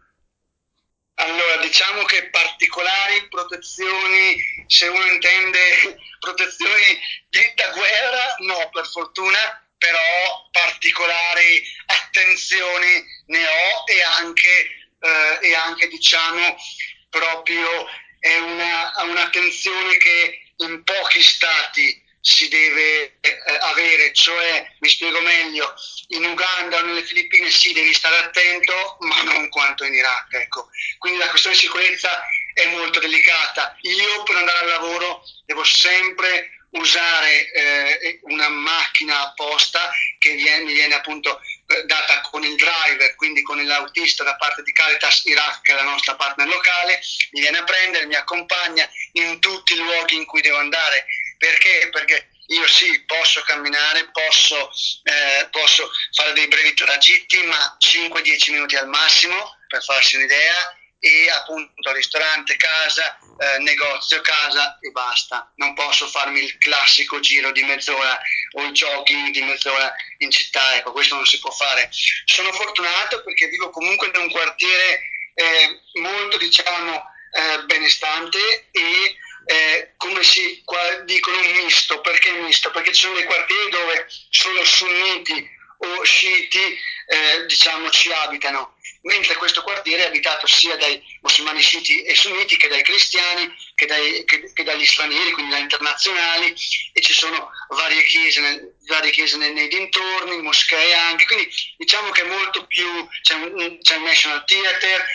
Allora, 1.17 1.57
diciamo 1.57 2.03
che 2.03 2.29
particolari 2.29 3.27
protezioni, 3.29 4.65
se 4.67 4.87
uno 4.87 5.05
intende 5.05 5.97
protezioni 6.19 6.99
di, 7.29 7.39
da 7.55 7.69
guerra, 7.69 8.35
no, 8.39 8.69
per 8.71 8.85
fortuna, 8.87 9.65
però 9.77 10.49
particolari 10.51 11.63
attenzioni 11.85 13.05
ne 13.27 13.45
ho 13.45 13.83
e 13.85 14.01
anche, 14.01 14.49
eh, 14.99 15.39
e 15.41 15.55
anche 15.55 15.87
diciamo, 15.87 16.57
proprio 17.09 17.87
è 18.19 18.37
una, 18.39 18.91
una 18.97 19.11
un'attenzione 19.11 19.97
che 19.97 20.41
in 20.57 20.83
pochi 20.83 21.21
stati 21.21 22.03
si 22.19 22.47
deve 22.49 22.94
cioè, 24.15 24.73
mi 24.79 24.89
spiego 24.89 25.19
meglio, 25.21 25.75
in 26.09 26.23
Uganda 26.25 26.77
o 26.77 26.81
nelle 26.81 27.03
Filippine 27.03 27.49
sì, 27.49 27.73
devi 27.73 27.93
stare 27.93 28.17
attento, 28.17 28.97
ma 29.01 29.21
non 29.23 29.49
quanto 29.49 29.83
in 29.83 29.93
Iraq. 29.93 30.33
Ecco. 30.33 30.69
Quindi 30.97 31.19
la 31.19 31.29
questione 31.29 31.55
di 31.55 31.61
sicurezza 31.61 32.23
è 32.53 32.65
molto 32.67 32.99
delicata. 32.99 33.77
Io 33.81 34.23
per 34.23 34.37
andare 34.37 34.59
al 34.59 34.67
lavoro 34.67 35.23
devo 35.45 35.63
sempre 35.63 36.51
usare 36.71 37.51
eh, 37.51 38.19
una 38.23 38.49
macchina 38.49 39.21
apposta 39.21 39.91
che 40.17 40.33
viene, 40.33 40.73
viene 40.73 40.95
appunto 40.95 41.39
eh, 41.67 41.83
data 41.83 42.21
con 42.21 42.43
il 42.43 42.55
driver, 42.55 43.15
quindi 43.15 43.41
con 43.41 43.63
l'autista 43.63 44.23
da 44.23 44.35
parte 44.35 44.61
di 44.63 44.71
Caritas 44.71 45.23
Iraq, 45.25 45.61
che 45.61 45.71
è 45.71 45.75
la 45.75 45.83
nostra 45.83 46.15
partner 46.15 46.47
locale, 46.47 47.01
mi 47.31 47.41
viene 47.41 47.59
a 47.59 47.63
prendere, 47.63 48.05
mi 48.05 48.15
accompagna 48.15 48.89
in 49.13 49.39
tutti 49.39 49.73
i 49.73 49.77
luoghi 49.77 50.15
in 50.15 50.25
cui 50.25 50.41
devo 50.41 50.57
andare. 50.57 51.05
Perché? 51.37 51.89
Perché 51.91 52.29
io 52.47 52.67
sì, 52.67 53.03
posso 53.05 53.41
camminare, 53.41 54.09
posso, 54.11 54.69
eh, 55.03 55.47
posso 55.49 55.89
fare 56.11 56.33
dei 56.33 56.47
brevi 56.47 56.73
tragitti, 56.73 57.41
ma 57.43 57.77
5-10 57.79 58.51
minuti 58.51 58.75
al 58.75 58.87
massimo, 58.87 59.57
per 59.67 59.83
farsi 59.83 60.15
un'idea, 60.15 60.77
e 60.99 61.29
appunto 61.29 61.91
ristorante, 61.91 62.55
casa, 62.55 63.17
eh, 63.37 63.59
negozio, 63.59 64.21
casa 64.21 64.77
e 64.79 64.89
basta. 64.91 65.51
Non 65.55 65.73
posso 65.73 66.07
farmi 66.07 66.43
il 66.43 66.57
classico 66.57 67.19
giro 67.19 67.51
di 67.51 67.63
mezz'ora 67.63 68.19
o 68.53 68.63
il 68.63 68.71
jogging 68.71 69.29
di 69.31 69.41
mezz'ora 69.41 69.93
in 70.19 70.31
città, 70.31 70.75
ecco, 70.75 70.91
questo 70.91 71.15
non 71.15 71.25
si 71.25 71.39
può 71.39 71.51
fare. 71.51 71.89
Sono 72.25 72.51
fortunato 72.53 73.23
perché 73.23 73.47
vivo 73.47 73.69
comunque 73.69 74.07
in 74.07 74.17
un 74.17 74.31
quartiere 74.31 75.01
eh, 75.33 75.81
molto, 75.99 76.37
diciamo, 76.37 77.03
eh, 77.31 77.63
benestante 77.65 78.67
e 78.71 79.17
eh, 79.45 79.93
come 79.97 80.23
si 80.23 80.54
dicono 81.05 81.39
un 81.39 81.51
misto, 81.63 82.01
perché 82.01 82.31
misto? 82.31 82.71
Perché 82.71 82.93
ci 82.93 83.01
sono 83.01 83.15
dei 83.15 83.23
quartieri 83.23 83.69
dove 83.69 84.07
solo 84.29 84.63
sunniti 84.65 85.53
o 85.77 86.03
sciiti 86.03 86.77
eh, 87.07 87.45
diciamo 87.45 87.89
ci 87.89 88.11
abitano. 88.11 88.73
Mentre 89.03 89.35
questo 89.35 89.61
quartiere 89.61 90.03
è 90.03 90.07
abitato 90.07 90.47
sia 90.47 90.75
dai 90.77 90.99
musulmani 91.21 91.61
sciiti 91.61 92.01
e 92.01 92.15
sunniti 92.15 92.57
che 92.57 92.67
dai 92.67 92.81
cristiani, 92.81 93.53
che, 93.75 93.85
dai, 93.85 94.25
che, 94.25 94.51
che 94.51 94.63
dagli 94.63 94.85
stranieri, 94.85 95.31
quindi 95.31 95.51
da 95.51 95.59
internazionali, 95.59 96.55
e 96.91 97.01
ci 97.01 97.13
sono 97.13 97.51
varie 97.69 98.03
chiese, 98.03 98.41
nel, 98.41 98.75
varie 98.87 99.11
chiese 99.11 99.37
nei, 99.37 99.53
nei, 99.53 99.67
dintorni, 99.67 100.41
moschee 100.41 100.95
anche, 100.95 101.25
quindi 101.25 101.47
diciamo 101.77 102.09
che 102.09 102.21
è 102.21 102.27
molto 102.27 102.65
più, 102.65 103.07
c'è, 103.21 103.35
c'è 103.81 103.95
il 103.95 104.01
National 104.01 104.43
Theatre, 104.45 105.05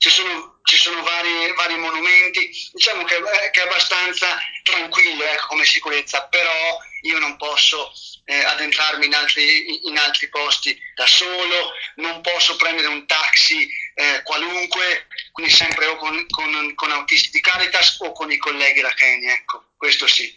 ci 0.00 0.10
sono, 0.10 0.59
ci 0.70 0.76
sono 0.76 1.02
vari, 1.02 1.52
vari, 1.56 1.74
monumenti, 1.74 2.48
diciamo 2.72 3.02
che, 3.02 3.16
che, 3.50 3.60
è 3.60 3.66
abbastanza 3.66 4.38
tranquillo 4.62 5.24
ecco, 5.24 5.46
come 5.48 5.64
sicurezza, 5.64 6.28
però 6.30 6.78
io 7.02 7.18
non 7.18 7.36
posso 7.36 7.90
eh, 8.24 8.44
addentrarmi 8.44 9.06
in 9.06 9.14
altri, 9.14 9.88
in 9.88 9.98
altri, 9.98 10.28
posti 10.28 10.78
da 10.94 11.06
solo, 11.06 11.72
non 11.96 12.20
posso 12.20 12.54
prendere 12.54 12.86
un 12.86 13.04
taxi 13.04 13.68
eh, 13.94 14.22
qualunque, 14.22 15.08
quindi 15.32 15.52
sempre 15.52 15.86
o 15.86 15.96
con, 15.96 16.24
con, 16.28 16.72
con, 16.76 16.92
autisti 16.92 17.30
di 17.32 17.40
Caritas 17.40 17.96
o 18.02 18.12
con 18.12 18.30
i 18.30 18.36
colleghi 18.36 18.80
Kenya, 18.94 19.32
ecco, 19.32 19.72
questo 19.76 20.06
sì. 20.06 20.32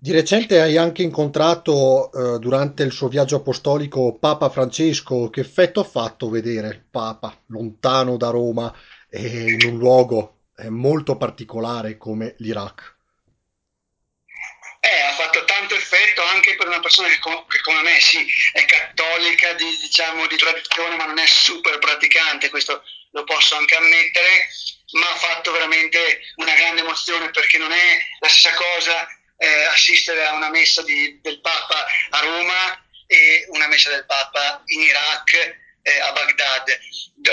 Di 0.00 0.12
recente 0.12 0.60
hai 0.60 0.76
anche 0.76 1.02
incontrato 1.02 2.12
eh, 2.12 2.38
durante 2.38 2.82
il 2.82 2.92
suo 2.92 3.08
viaggio 3.08 3.36
apostolico 3.36 4.16
Papa 4.16 4.48
Francesco. 4.48 5.28
Che 5.28 5.40
effetto 5.40 5.80
ha 5.80 5.84
fatto 5.84 6.30
vedere 6.30 6.68
il 6.68 6.84
Papa 6.88 7.36
lontano 7.46 8.16
da 8.16 8.30
Roma 8.30 8.72
e 9.10 9.52
in 9.52 9.64
un 9.64 9.78
luogo 9.78 10.38
eh, 10.56 10.68
molto 10.70 11.16
particolare 11.16 11.96
come 11.96 12.34
l'Iraq? 12.38 12.96
Eh, 14.80 15.00
ha 15.00 15.12
fatto 15.12 15.44
tanto 15.44 15.74
effetto 15.74 16.22
anche 16.22 16.54
per 16.54 16.68
una 16.68 16.80
persona 16.80 17.08
che, 17.08 17.18
com- 17.18 17.46
che 17.48 17.60
come 17.60 17.82
me 17.82 18.00
sì, 18.00 18.24
è 18.52 18.64
cattolica 18.64 19.52
di, 19.54 19.76
diciamo, 19.80 20.26
di 20.26 20.36
tradizione, 20.36 20.96
ma 20.96 21.06
non 21.06 21.18
è 21.18 21.26
super 21.26 21.78
praticante, 21.78 22.48
questo 22.48 22.82
lo 23.12 23.24
posso 23.24 23.56
anche 23.56 23.74
ammettere, 23.74 24.48
ma 24.92 25.10
ha 25.10 25.16
fatto 25.16 25.52
veramente 25.52 26.20
una 26.36 26.54
grande 26.54 26.82
emozione 26.82 27.30
perché 27.30 27.58
non 27.58 27.72
è 27.72 27.98
la 28.20 28.28
stessa 28.28 28.54
cosa 28.54 29.08
eh, 29.36 29.64
assistere 29.64 30.24
a 30.26 30.34
una 30.34 30.50
messa 30.50 30.82
di, 30.82 31.18
del 31.22 31.40
Papa 31.40 31.86
a 32.10 32.20
Roma 32.20 32.84
e 33.06 33.46
una 33.50 33.66
messa 33.68 33.90
del 33.90 34.04
Papa 34.06 34.62
in 34.66 34.80
Iraq, 34.82 35.56
eh, 35.82 36.00
a 36.00 36.12
Baghdad. 36.12 36.78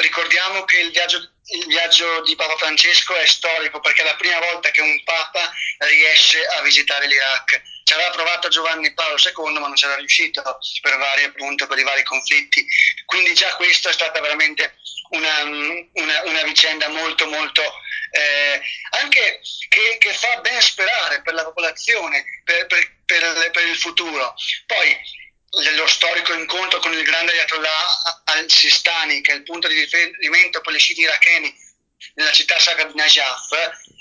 Ricordiamo 0.02 0.63
che 0.65 0.80
il 0.80 0.91
viaggio 0.91 1.35
il 1.47 1.65
viaggio 1.67 2.21
di 2.23 2.36
Papa 2.36 2.55
Francesco 2.58 3.15
è 3.15 3.25
storico 3.25 3.79
perché 3.79 4.01
è 4.01 4.05
la 4.05 4.15
prima 4.15 4.39
volta 4.39 4.71
che 4.71 4.81
un 4.81 5.03
Papa 5.03 5.53
riesce 5.79 6.45
a 6.45 6.62
visitare 6.62 7.08
l'Iraq. 7.08 7.62
Ci 7.84 7.93
aveva 7.93 8.10
provato 8.10 8.47
Giovanni 8.47 8.93
Paolo 8.93 9.15
II 9.17 9.53
ma 9.53 9.67
non 9.67 9.75
c'era 9.75 9.95
riuscito 9.95 10.41
per, 10.81 10.97
vari, 10.97 11.23
appunto, 11.23 11.67
per 11.67 11.77
i 11.77 11.84
vari 11.84 12.03
conflitti. 12.03 12.65
Quindi 13.05 13.34
già 13.34 13.55
questa 13.55 13.89
è 13.89 13.93
stata 13.93 14.19
veramente 14.21 14.77
una, 15.10 15.43
una, 15.43 16.21
una 16.23 16.43
vicenda 16.43 16.88
molto 16.88 17.27
molto 17.27 17.62
eh, 18.15 18.62
anche 18.91 19.41
che, 19.67 19.97
che, 19.99 20.13
fa 20.13 20.39
ben 20.39 20.62
sperare 20.62 21.21
per 21.21 21.34
la 21.34 21.43
popolazione, 21.43 22.23
per, 22.43 22.65
per, 22.65 22.95
per, 23.05 23.51
per 23.51 23.67
il 23.67 23.77
futuro. 23.77 24.34
Poi 24.65 24.97
lo 25.75 25.88
storico 25.88 26.14
incontro 26.34 26.80
con 26.80 26.94
il 26.94 27.04
grande 27.04 27.32
Ayatollah 27.34 28.24
al-Sistani, 28.26 29.22
che 29.22 29.32
è 29.32 29.36
il 29.36 29.44
punto 29.44 29.68
di 29.68 29.80
riferimento 29.80 30.62
per 30.62 30.74
le 30.74 30.80
sciiti 30.80 31.02
iracheni 31.02 31.54
nella 32.16 32.32
città 32.32 32.60
sacra 32.60 32.86
di 32.86 32.96
Najaf, 32.96 33.50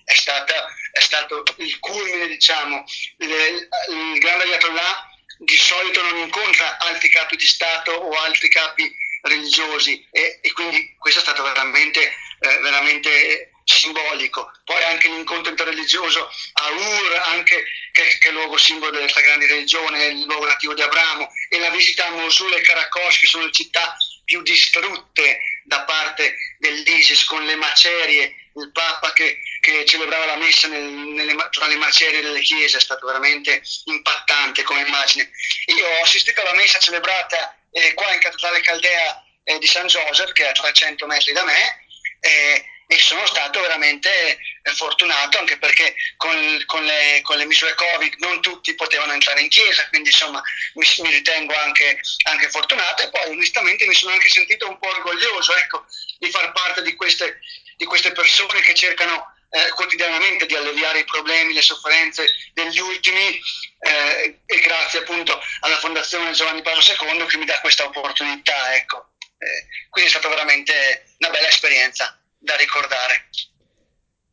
è, 0.04 0.14
stata, 0.14 0.66
è 0.92 1.00
stato 1.00 1.44
il 1.56 1.78
culmine, 1.78 2.26
diciamo. 2.28 2.84
Il, 3.18 3.68
il 3.90 4.18
grande 4.18 4.44
Ayatollah 4.44 5.10
di 5.38 5.56
solito 5.56 6.02
non 6.02 6.16
incontra 6.18 6.78
altri 6.78 7.08
capi 7.08 7.36
di 7.36 7.46
Stato 7.46 7.92
o 7.92 8.12
altri 8.12 8.48
capi 8.48 8.90
religiosi 9.22 10.06
e, 10.10 10.38
e 10.40 10.52
quindi 10.52 10.94
questo 10.98 11.20
è 11.20 11.22
stato 11.22 11.42
veramente, 11.42 12.12
eh, 12.40 12.58
veramente 12.58 13.53
simbolico. 13.64 14.52
Poi 14.64 14.82
anche 14.84 15.08
l'incontro 15.08 15.50
interreligioso 15.50 16.30
a 16.52 16.70
Ur, 16.70 17.22
anche, 17.26 17.64
che, 17.92 18.18
che, 18.18 18.28
è 18.28 18.30
il 18.30 18.34
luogo 18.34 18.56
simbolo 18.56 18.92
delle 18.92 19.08
tre 19.08 19.22
grandi 19.22 19.46
religioni, 19.46 20.02
il 20.04 20.24
luogo 20.24 20.46
nativo 20.46 20.74
di 20.74 20.82
Abramo, 20.82 21.28
e 21.48 21.58
la 21.58 21.70
visita 21.70 22.06
a 22.06 22.10
Mosul 22.10 22.52
e 22.54 22.60
Karakosh, 22.60 23.18
che 23.18 23.26
sono 23.26 23.44
le 23.44 23.52
città 23.52 23.96
più 24.24 24.42
distrutte 24.42 25.38
da 25.64 25.82
parte 25.82 26.36
dell'ISIS, 26.58 27.24
con 27.24 27.44
le 27.44 27.56
macerie, 27.56 28.36
il 28.56 28.70
Papa 28.72 29.12
che, 29.12 29.40
che 29.60 29.84
celebrava 29.84 30.26
la 30.26 30.36
messa 30.36 30.68
nel, 30.68 30.82
nelle, 30.82 31.34
tra 31.50 31.66
le 31.66 31.76
macerie 31.76 32.22
delle 32.22 32.40
chiese, 32.40 32.76
è 32.76 32.80
stato 32.80 33.06
veramente 33.06 33.62
impattante 33.86 34.62
come 34.62 34.82
immagine. 34.82 35.30
Io 35.76 35.86
ho 35.86 36.02
assistito 36.02 36.40
alla 36.40 36.54
messa 36.54 36.78
celebrata 36.78 37.58
eh, 37.70 37.94
qua 37.94 38.12
in 38.12 38.20
Cattedrale 38.20 38.60
Caldea 38.60 39.24
eh, 39.42 39.58
di 39.58 39.66
San 39.66 39.86
Joseph, 39.86 40.32
che 40.32 40.44
è 40.44 40.48
a 40.48 40.52
300 40.52 41.06
metri 41.06 41.32
da 41.32 41.44
me, 41.44 41.84
eh, 42.20 42.64
e 42.86 42.98
sono 42.98 43.26
stato 43.26 43.60
veramente 43.60 44.38
eh, 44.62 44.72
fortunato 44.72 45.38
anche 45.38 45.58
perché 45.58 45.94
con, 46.16 46.62
con, 46.66 46.84
le, 46.84 47.20
con, 47.22 47.36
le, 47.36 47.46
misure 47.46 47.74
Covid 47.74 48.14
non 48.18 48.40
tutti 48.42 48.74
potevano 48.74 49.12
entrare 49.12 49.40
in 49.40 49.48
chiesa, 49.48 49.88
quindi 49.88 50.10
insomma 50.10 50.42
mi, 50.74 50.86
mi 51.02 51.10
ritengo 51.10 51.54
anche, 51.54 52.00
anche, 52.24 52.50
fortunato 52.50 53.02
e 53.02 53.10
poi 53.10 53.30
onestamente 53.30 53.86
mi 53.86 53.94
sono 53.94 54.12
anche 54.12 54.28
sentito 54.28 54.68
un 54.68 54.78
po' 54.78 54.88
orgoglioso 54.88 55.54
ecco, 55.56 55.86
di 56.18 56.30
far 56.30 56.52
parte 56.52 56.82
di 56.82 56.94
queste, 56.94 57.40
di 57.76 57.84
queste 57.84 58.12
persone 58.12 58.60
che 58.60 58.74
cercano 58.74 59.34
eh, 59.50 59.70
quotidianamente 59.70 60.46
di 60.46 60.54
alleviare 60.54 61.00
i 61.00 61.04
problemi, 61.04 61.54
le 61.54 61.62
sofferenze 61.62 62.28
degli 62.52 62.80
ultimi 62.80 63.40
eh, 63.80 64.40
e 64.44 64.60
grazie 64.60 65.00
appunto 65.00 65.40
alla 65.60 65.78
Fondazione 65.78 66.32
Giovanni 66.32 66.62
Paolo 66.62 66.80
II 66.80 67.26
che 67.26 67.36
mi 67.38 67.44
dà 67.44 67.60
questa 67.60 67.84
opportunità. 67.84 68.74
Ecco. 68.74 69.12
Eh, 69.38 69.66
quindi 69.90 70.10
è 70.10 70.12
stata 70.12 70.28
veramente 70.28 71.14
una 71.18 71.30
bella 71.30 71.48
esperienza 71.48 72.18
da 72.44 72.54
ricordare. 72.56 73.28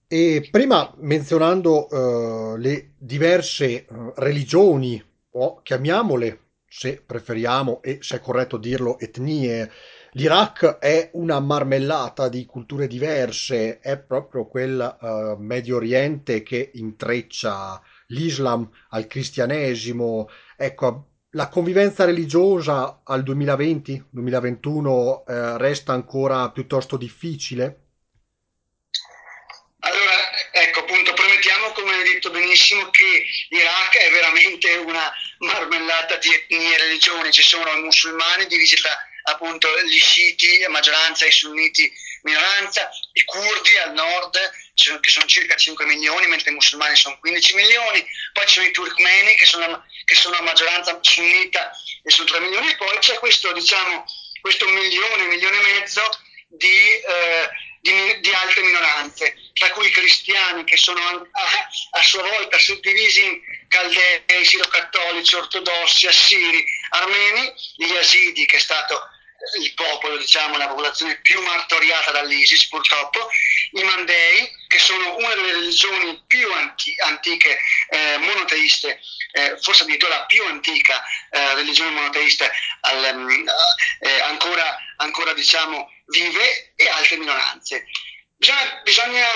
E 0.07 0.49
prima 0.51 0.93
menzionando 0.97 1.87
uh, 1.87 2.57
le 2.57 2.91
diverse 2.97 3.85
uh, 3.87 4.11
religioni, 4.17 5.01
o 5.31 5.61
chiamiamole, 5.61 6.39
se 6.67 7.01
preferiamo 7.05 7.81
e 7.81 7.99
se 8.01 8.17
è 8.17 8.19
corretto 8.19 8.57
dirlo, 8.57 8.99
etnie, 8.99 9.71
l'Iraq 10.11 10.79
è 10.79 11.11
una 11.13 11.39
marmellata 11.39 12.27
di 12.27 12.45
culture 12.45 12.87
diverse, 12.87 13.79
è 13.79 13.97
proprio 13.97 14.47
quel 14.47 14.97
uh, 14.99 15.41
Medio 15.41 15.77
Oriente 15.77 16.43
che 16.43 16.71
intreccia 16.73 17.81
l'Islam 18.07 18.69
al 18.89 19.07
cristianesimo. 19.07 20.27
Ecco, 20.57 21.05
la 21.31 21.47
convivenza 21.47 22.03
religiosa 22.03 22.99
al 23.05 23.23
2020-2021 23.23 25.23
eh, 25.25 25.57
resta 25.57 25.93
ancora 25.93 26.51
piuttosto 26.51 26.97
difficile? 26.97 27.90
Benissimo 32.31 32.89
che 32.89 33.25
l'Iraq 33.49 33.97
è 33.97 34.11
veramente 34.11 34.73
una 34.75 35.11
marmellata 35.39 36.17
di 36.17 36.33
etnie 36.33 36.75
e 36.75 36.77
religioni, 36.77 37.31
ci 37.31 37.41
sono 37.41 37.71
i 37.71 37.81
musulmani 37.81 38.47
divisi 38.47 38.75
tra 38.75 38.97
appunto 39.23 39.67
gli 39.83 39.99
sciiti, 39.99 40.65
maggioranza 40.69 41.25
i 41.25 41.31
sunniti 41.31 41.91
minoranza, 42.23 42.89
i 43.13 43.23
curdi 43.23 43.77
al 43.77 43.93
nord, 43.93 44.37
che 44.73 45.09
sono 45.09 45.25
circa 45.25 45.55
5 45.55 45.85
milioni, 45.85 46.27
mentre 46.27 46.51
i 46.51 46.53
musulmani 46.53 46.95
sono 46.95 47.19
15 47.19 47.55
milioni, 47.55 48.05
poi 48.33 48.47
ci 48.47 48.55
sono 48.55 48.67
i 48.67 48.71
turkmeni 48.71 49.35
che 49.35 49.45
sono, 49.45 49.85
che 50.05 50.15
sono 50.15 50.37
a 50.37 50.41
maggioranza 50.41 50.97
sunnita 51.01 51.71
e 52.03 52.09
sono 52.09 52.27
3 52.29 52.39
milioni, 52.39 52.71
e 52.71 52.75
poi 52.77 52.97
c'è 52.99 53.17
questo, 53.19 53.51
diciamo, 53.53 54.05
questo 54.39 54.67
milione, 54.67 55.25
milione 55.25 55.59
e 55.59 55.79
mezzo 55.79 56.19
di, 56.47 56.89
eh, 56.91 57.49
di, 57.81 58.19
di, 58.19 58.31
altre 58.31 58.61
minoranze, 58.61 59.35
tra 59.53 59.71
cui 59.71 59.87
i 59.87 59.91
cristiani 59.91 60.63
che 60.63 60.77
sono 60.77 60.99
a, 60.99 61.69
a 61.91 62.03
sua 62.03 62.21
volta 62.21 62.57
suddivisi 62.59 63.23
in 63.23 63.41
caldei, 63.67 64.45
sirocattolici, 64.45 65.35
ortodossi, 65.35 66.07
assiri, 66.07 66.63
armeni, 66.89 67.53
gli 67.77 67.91
yazidi 67.91 68.45
che 68.45 68.57
è 68.57 68.59
stato 68.59 69.09
il 69.59 69.73
popolo, 69.73 70.17
diciamo, 70.17 70.57
la 70.57 70.67
popolazione 70.67 71.19
più 71.21 71.41
martoriata 71.41 72.11
dall'ISIS 72.11 72.67
purtroppo, 72.67 73.29
i 73.71 73.83
Mandei, 73.83 74.49
che 74.67 74.79
sono 74.79 75.17
una 75.17 75.33
delle 75.33 75.53
religioni 75.53 76.21
più 76.27 76.51
anti- 76.53 76.95
antiche 76.99 77.57
eh, 77.89 78.17
monoteiste, 78.17 78.99
eh, 79.33 79.57
forse 79.61 79.83
addirittura 79.83 80.17
la 80.17 80.25
più 80.25 80.43
antica 80.43 81.03
eh, 81.31 81.55
religione 81.55 81.91
monoteista 81.91 82.51
al, 82.81 83.15
mm, 83.15 83.47
eh, 83.99 84.21
ancora, 84.21 84.77
ancora 84.97 85.33
diciamo, 85.33 85.91
vive, 86.07 86.73
e 86.75 86.87
altre 86.89 87.17
minoranze. 87.17 87.85
Bisogna, 88.35 88.81
bisogna 88.83 89.27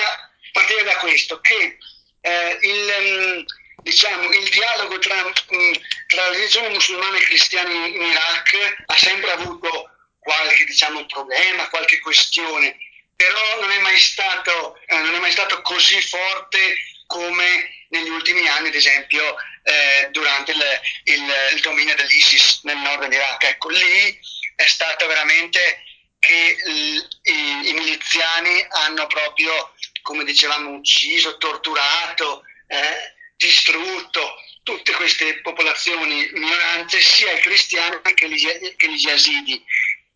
partire 0.52 0.84
da 0.84 0.98
questo, 0.98 1.40
che 1.42 1.78
eh, 2.22 2.58
il, 2.62 2.96
mm, 3.02 3.46
diciamo, 3.84 4.32
il 4.32 4.50
dialogo 4.50 5.00
tra, 5.00 5.24
mm, 5.24 5.74
tra 6.08 6.30
religione 6.30 6.70
musulmana 6.70 7.18
e 7.18 7.22
cristiani 7.22 7.96
in 7.96 8.02
Iraq 8.02 8.84
ha 8.86 8.98
sempre 8.98 9.32
avuto 9.32 9.90
qualche 10.20 10.66
diciamo, 10.66 11.06
problema, 11.06 11.70
qualche 11.70 12.00
questione, 12.00 12.78
però 13.16 13.62
non 13.62 13.72
è 13.72 13.80
mai 13.80 13.98
stato, 14.00 14.80
eh, 14.88 14.98
non 14.98 15.14
è 15.14 15.20
mai 15.20 15.32
stato 15.32 15.62
così 15.62 16.02
forte 16.02 16.78
come 17.06 17.86
negli 17.90 18.10
ultimi 18.10 18.48
anni, 18.48 18.70
ad 18.70 18.76
esempio, 18.76 19.36
eh, 19.68 20.10
durante 20.12 20.52
il, 20.52 20.64
il, 21.06 21.34
il, 21.56 21.62
dominio 21.62 21.96
dell'ISIS 21.96 22.62
nel 22.64 22.78
nord 22.78 23.02
dell'Iraq. 23.02 23.44
Ecco, 23.46 23.70
lì 23.70 24.20
è 24.56 24.66
stato 24.66 25.08
veramente 25.08 25.84
che 26.20 26.56
i, 26.68 27.02
i, 27.70 27.74
miliziani 27.74 28.64
hanno 28.70 29.08
proprio, 29.08 29.74
come 30.04 30.24
dicevamo, 30.24 30.70
ucciso, 30.70 31.38
torturato, 31.38 32.44
eh, 32.68 33.14
distrutto 33.36 34.36
tutte 34.62 34.92
queste 34.94 35.42
popolazioni 35.42 36.30
minoranze, 36.34 37.02
sia 37.02 37.32
i 37.32 37.42
cristiani 37.42 38.00
che 38.14 38.30
gli, 38.30 38.76
che 38.76 38.88
gli 38.88 39.02
yazidi 39.04 39.64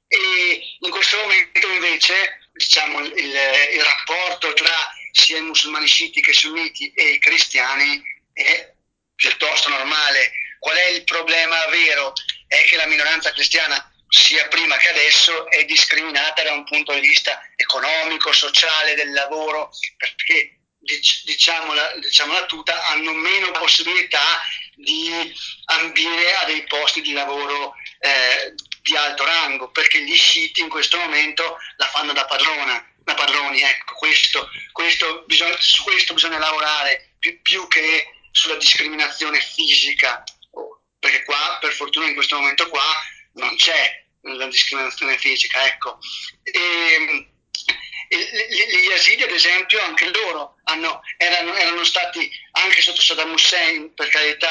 e 0.08 0.78
in 0.80 0.90
questo 0.90 1.18
momento 1.18 1.68
invece 1.70 2.50
diciamo, 2.52 3.00
il, 3.00 3.14
il 3.16 3.84
rapporto 3.84 4.54
tra 4.54 4.92
sia 5.12 5.38
i 5.38 5.42
musulmani 5.42 5.88
sciiti 5.88 6.22
che 6.22 6.34
sunniti 6.34 6.92
e 6.94 7.10
i 7.12 7.20
cristiani 7.20 8.02
è 8.34 8.74
piuttosto 9.20 9.70
normale. 9.70 10.32
Qual 10.60 10.76
è 10.76 10.88
il 10.88 11.04
problema 11.04 11.66
vero? 11.68 12.14
È 12.48 12.64
che 12.64 12.78
la 12.78 12.88
minoranza 12.88 13.32
cristiana 13.34 13.94
sia 14.08 14.48
prima 14.48 14.78
che 14.78 14.90
adesso 14.90 15.50
è 15.50 15.66
discriminata 15.66 16.42
da 16.42 16.54
un 16.54 16.64
punto 16.64 16.94
di 16.94 17.02
vista 17.02 17.40
economico, 17.56 18.32
sociale, 18.32 18.96
del 18.96 19.12
lavoro, 19.12 19.70
perché 19.98 20.58
diciamola, 20.80 21.96
diciamola 22.00 22.46
tutta, 22.46 22.88
hanno 22.88 23.14
meno 23.14 23.52
possibilità 23.52 24.42
di 24.76 25.12
ambire 25.66 26.36
a 26.38 26.46
dei 26.46 26.64
posti 26.64 27.02
di 27.02 27.12
lavoro 27.12 27.76
eh, 28.00 28.56
di 28.82 28.96
alto 28.96 29.26
rango, 29.26 29.70
perché 29.70 30.02
gli 30.02 30.16
sciiti 30.16 30.62
in 30.62 30.70
questo 30.70 30.98
momento 30.98 31.58
la 31.76 31.88
fanno 31.88 32.14
da 32.14 32.26
padrona, 32.26 32.84
da 33.04 33.14
padroni, 33.14 33.62
ecco, 33.62 33.96
questo, 33.96 34.50
questo 34.72 35.24
bisogna, 35.28 35.58
su 35.60 35.84
questo 35.84 36.14
bisogna 36.14 36.40
lavorare 36.40 37.16
più, 37.20 37.40
più 37.42 37.68
che 37.68 38.14
sulla 38.32 38.56
discriminazione 38.56 39.40
fisica, 39.40 40.24
perché 41.00 41.24
qua, 41.24 41.58
per 41.60 41.74
fortuna 41.74 42.08
in 42.08 42.14
questo 42.14 42.36
momento 42.38 42.68
qua, 42.70 42.84
non 43.34 43.56
c'è 43.56 44.06
la 44.22 44.48
discriminazione 44.48 45.18
fisica, 45.18 45.66
ecco. 45.66 45.98
E, 46.44 47.30
gli 48.10 48.88
Yazidi, 48.90 49.24
ad 49.24 49.32
esempio, 49.32 49.82
anche 49.84 50.10
loro 50.10 50.56
hanno, 50.64 51.02
erano, 51.18 51.54
erano, 51.54 51.84
stati, 51.84 52.30
anche 52.54 52.82
sotto 52.82 53.02
Saddam 53.02 53.32
Hussein, 53.32 53.94
per 53.94 54.10
carità, 54.10 54.50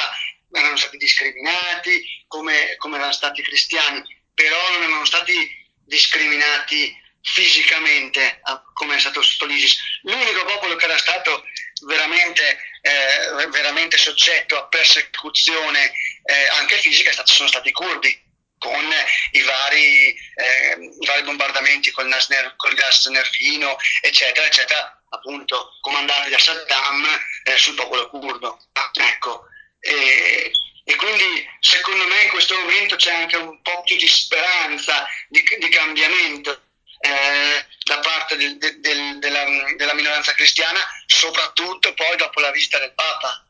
erano 0.53 0.77
stati 0.77 0.97
discriminati 0.97 2.25
come, 2.29 2.77
come 2.77 2.97
erano 2.97 3.13
stati 3.13 3.43
cristiani, 3.43 4.03
però 4.33 4.57
non 4.73 4.83
erano 4.83 5.05
stati 5.05 5.67
discriminati 5.85 6.97
fisicamente 7.21 8.41
come 8.75 8.97
è 8.97 9.01
stato 9.01 9.23
sotto 9.23 9.47
l'ISIS. 9.47 9.77
L'unico 10.03 10.45
popolo 10.45 10.77
che 10.77 10.85
era 10.85 10.97
stato 10.97 11.45
veramente, 11.87 12.68
eh, 12.89 13.47
veramente 13.49 13.97
soggetto 13.97 14.57
a 14.57 14.67
persecuzione 14.67 15.93
eh, 16.25 16.49
anche 16.59 16.77
fisica 16.79 17.13
sono 17.25 17.49
stati 17.49 17.69
i 17.69 17.73
curdi 17.73 18.27
con 18.59 18.85
i 19.33 19.43
vari, 19.43 20.09
eh, 20.09 20.79
i 21.01 21.07
vari 21.07 21.23
bombardamenti 21.23 21.91
col, 21.93 22.09
nasner, 22.09 22.55
col 22.57 22.75
gas 22.75 23.07
nerfino, 23.07 23.77
eccetera, 24.01 24.47
eccetera, 24.47 25.01
appunto 25.11 25.79
comandati 25.81 26.31
da 26.31 26.39
Saddam 26.39 27.07
eh, 27.45 27.57
sul 27.57 27.75
popolo 27.75 28.09
curdo. 28.09 28.59
Ecco, 28.93 29.47
e, 29.81 30.51
e, 30.85 30.97
quindi 30.97 31.49
secondo 31.61 32.07
me 32.09 32.23
in 32.23 32.29
questo 32.31 32.59
momento 32.59 32.97
c'è 32.97 33.15
anche 33.15 33.37
un 33.37 33.63
po' 33.63 33.83
più 33.85 33.97
di 33.97 34.09
speranza, 34.09 35.07
di, 35.29 35.43
di 35.59 35.69
cambiamento 35.69 36.68
eh, 36.99 37.65
da 37.85 38.01
parte 38.01 38.37
del, 38.37 38.59
del, 38.59 39.19
della, 39.19 39.45
della 39.77 39.95
minoranza 39.95 40.33
cristiana, 40.33 40.79
soprattutto 41.07 41.95
poi 41.95 42.17
dopo 42.17 42.41
la 42.41 42.51
visita 42.51 42.79
del 42.79 42.93
Papa. 42.95 43.45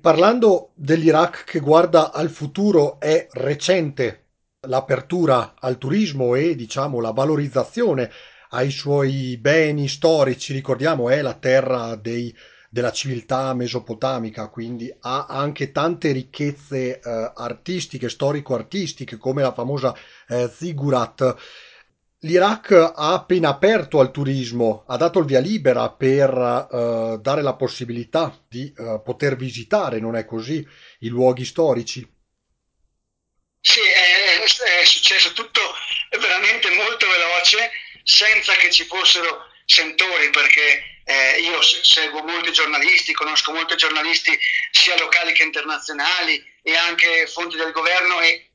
Parlando 0.00 0.72
dell'Iraq 0.74 1.44
che 1.44 1.60
guarda 1.60 2.12
al 2.12 2.30
futuro, 2.30 3.00
è 3.00 3.28
recente 3.32 4.24
l'apertura 4.66 5.54
al 5.58 5.78
turismo 5.78 6.34
e 6.34 6.54
diciamo 6.54 7.00
la 7.00 7.12
valorizzazione 7.12 8.10
ai 8.50 8.70
suoi 8.70 9.36
beni 9.38 9.88
storici. 9.88 10.52
Ricordiamo, 10.52 11.10
è 11.10 11.22
la 11.22 11.34
terra 11.34 11.96
dei, 11.96 12.34
della 12.68 12.92
civiltà 12.92 13.54
mesopotamica, 13.54 14.48
quindi 14.48 14.94
ha 15.00 15.26
anche 15.28 15.70
tante 15.72 16.12
ricchezze 16.12 17.00
eh, 17.00 17.32
artistiche, 17.34 18.08
storico-artistiche, 18.08 19.16
come 19.16 19.42
la 19.42 19.52
famosa 19.52 19.94
eh, 20.28 20.50
Ziggurat 20.52 21.36
L'Iraq 22.24 22.70
ha 22.72 23.12
appena 23.12 23.50
aperto 23.50 24.00
al 24.00 24.10
turismo, 24.10 24.84
ha 24.88 24.96
dato 24.96 25.18
il 25.18 25.26
via 25.26 25.40
libera 25.40 25.90
per 25.90 26.30
uh, 26.32 27.20
dare 27.20 27.42
la 27.42 27.52
possibilità 27.52 28.34
di 28.48 28.72
uh, 28.78 29.02
poter 29.02 29.36
visitare, 29.36 30.00
non 30.00 30.16
è 30.16 30.24
così, 30.24 30.66
i 31.00 31.08
luoghi 31.08 31.44
storici? 31.44 32.00
Sì, 33.60 33.80
è, 33.80 34.40
è 34.40 34.84
successo 34.86 35.34
tutto 35.34 35.60
veramente 36.18 36.70
molto 36.70 37.06
veloce, 37.06 37.70
senza 38.02 38.54
che 38.54 38.70
ci 38.70 38.84
fossero 38.84 39.44
sentori, 39.66 40.30
perché 40.30 41.00
eh, 41.04 41.40
io 41.42 41.60
seguo 41.60 42.22
molti 42.22 42.52
giornalisti, 42.52 43.12
conosco 43.12 43.52
molti 43.52 43.76
giornalisti 43.76 44.38
sia 44.70 44.98
locali 44.98 45.34
che 45.34 45.42
internazionali 45.42 46.42
e 46.62 46.74
anche 46.74 47.26
fonti 47.26 47.56
del 47.56 47.72
governo 47.72 48.20
e 48.22 48.48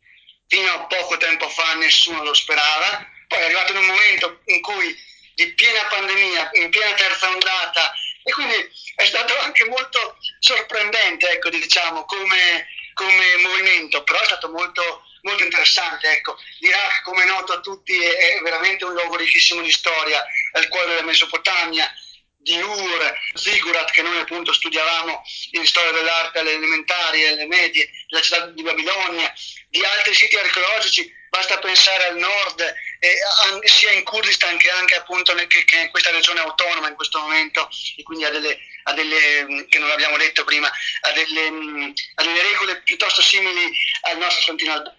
fino 0.48 0.72
a 0.72 0.88
poco 0.88 1.18
tempo 1.18 1.48
fa 1.50 1.76
nessuno 1.76 2.24
lo 2.24 2.34
sperava 2.34 3.18
poi 3.30 3.40
è 3.40 3.44
arrivato 3.44 3.72
in 3.74 3.78
un 3.78 3.86
momento 3.86 4.42
in 4.46 4.60
cui 4.60 5.08
di 5.36 5.54
piena 5.54 5.84
pandemia, 5.86 6.50
in 6.54 6.70
piena 6.70 6.94
terza 6.96 7.30
ondata, 7.30 7.94
e 8.24 8.32
quindi 8.32 8.56
è 8.96 9.06
stato 9.06 9.38
anche 9.38 9.66
molto 9.66 10.18
sorprendente, 10.40 11.30
ecco, 11.30 11.50
diciamo, 11.50 12.06
come, 12.06 12.68
come 12.94 13.38
movimento, 13.38 14.04
però 14.04 14.20
è 14.20 14.26
stato 14.26 14.50
molto, 14.50 15.04
molto 15.22 15.44
interessante. 15.44 16.12
Ecco. 16.12 16.38
L'Iraq, 16.60 17.04
come 17.04 17.24
è 17.24 17.28
noto 17.28 17.54
a 17.54 17.60
tutti, 17.60 17.96
è, 17.96 18.40
veramente 18.42 18.84
un 18.84 18.94
luogo 18.94 19.16
ricchissimo 19.16 19.62
di 19.62 19.72
storia, 19.72 20.26
è 20.52 20.60
il 20.60 20.68
cuore 20.68 20.88
della 20.88 21.04
Mesopotamia, 21.04 21.90
di 22.36 22.60
Ur, 22.60 23.14
Zigurat, 23.36 23.92
che 23.92 24.02
noi 24.02 24.18
appunto 24.18 24.52
studiavamo 24.52 25.22
in 25.52 25.66
storia 25.66 25.92
dell'arte 25.92 26.40
alle 26.40 26.54
elementari 26.54 27.28
alle 27.28 27.46
medie, 27.46 27.90
la 28.08 28.22
città 28.22 28.48
di 28.48 28.64
Babilonia, 28.64 29.32
di 29.70 29.84
altri 29.84 30.16
siti 30.16 30.36
archeologici, 30.36 31.12
basta 31.30 31.60
pensare 31.60 32.08
al 32.08 32.18
nord, 32.18 32.76
eh, 33.00 33.68
sia 33.68 33.92
in 33.92 34.04
Kurdistan 34.04 34.58
che 34.58 34.70
anche 34.70 34.96
appunto 34.96 35.34
nel, 35.34 35.48
che, 35.48 35.64
che 35.64 35.80
in 35.80 35.90
questa 35.90 36.12
regione 36.12 36.42
autonoma 36.42 36.90
in 36.90 36.96
questo 36.96 37.20
momento, 37.20 37.70
e 37.96 38.04
quindi 38.04 38.26
a 38.26 38.30
delle, 38.30 38.60
a 38.84 38.94
delle 38.94 39.44
mm, 39.44 39.60
che 39.70 39.80
non 39.80 39.90
abbiamo 39.90 40.18
detto 40.18 40.44
prima, 40.44 40.70
a 41.02 41.12
delle, 41.12 41.50
mm, 41.50 41.92
a 42.16 42.24
delle 42.24 42.42
regole 42.42 42.82
piuttosto 42.82 43.22
simili 43.22 43.72
al 44.02 44.18
nostro 44.18 44.44
Trentino 44.46 44.74
Alto, 44.74 44.96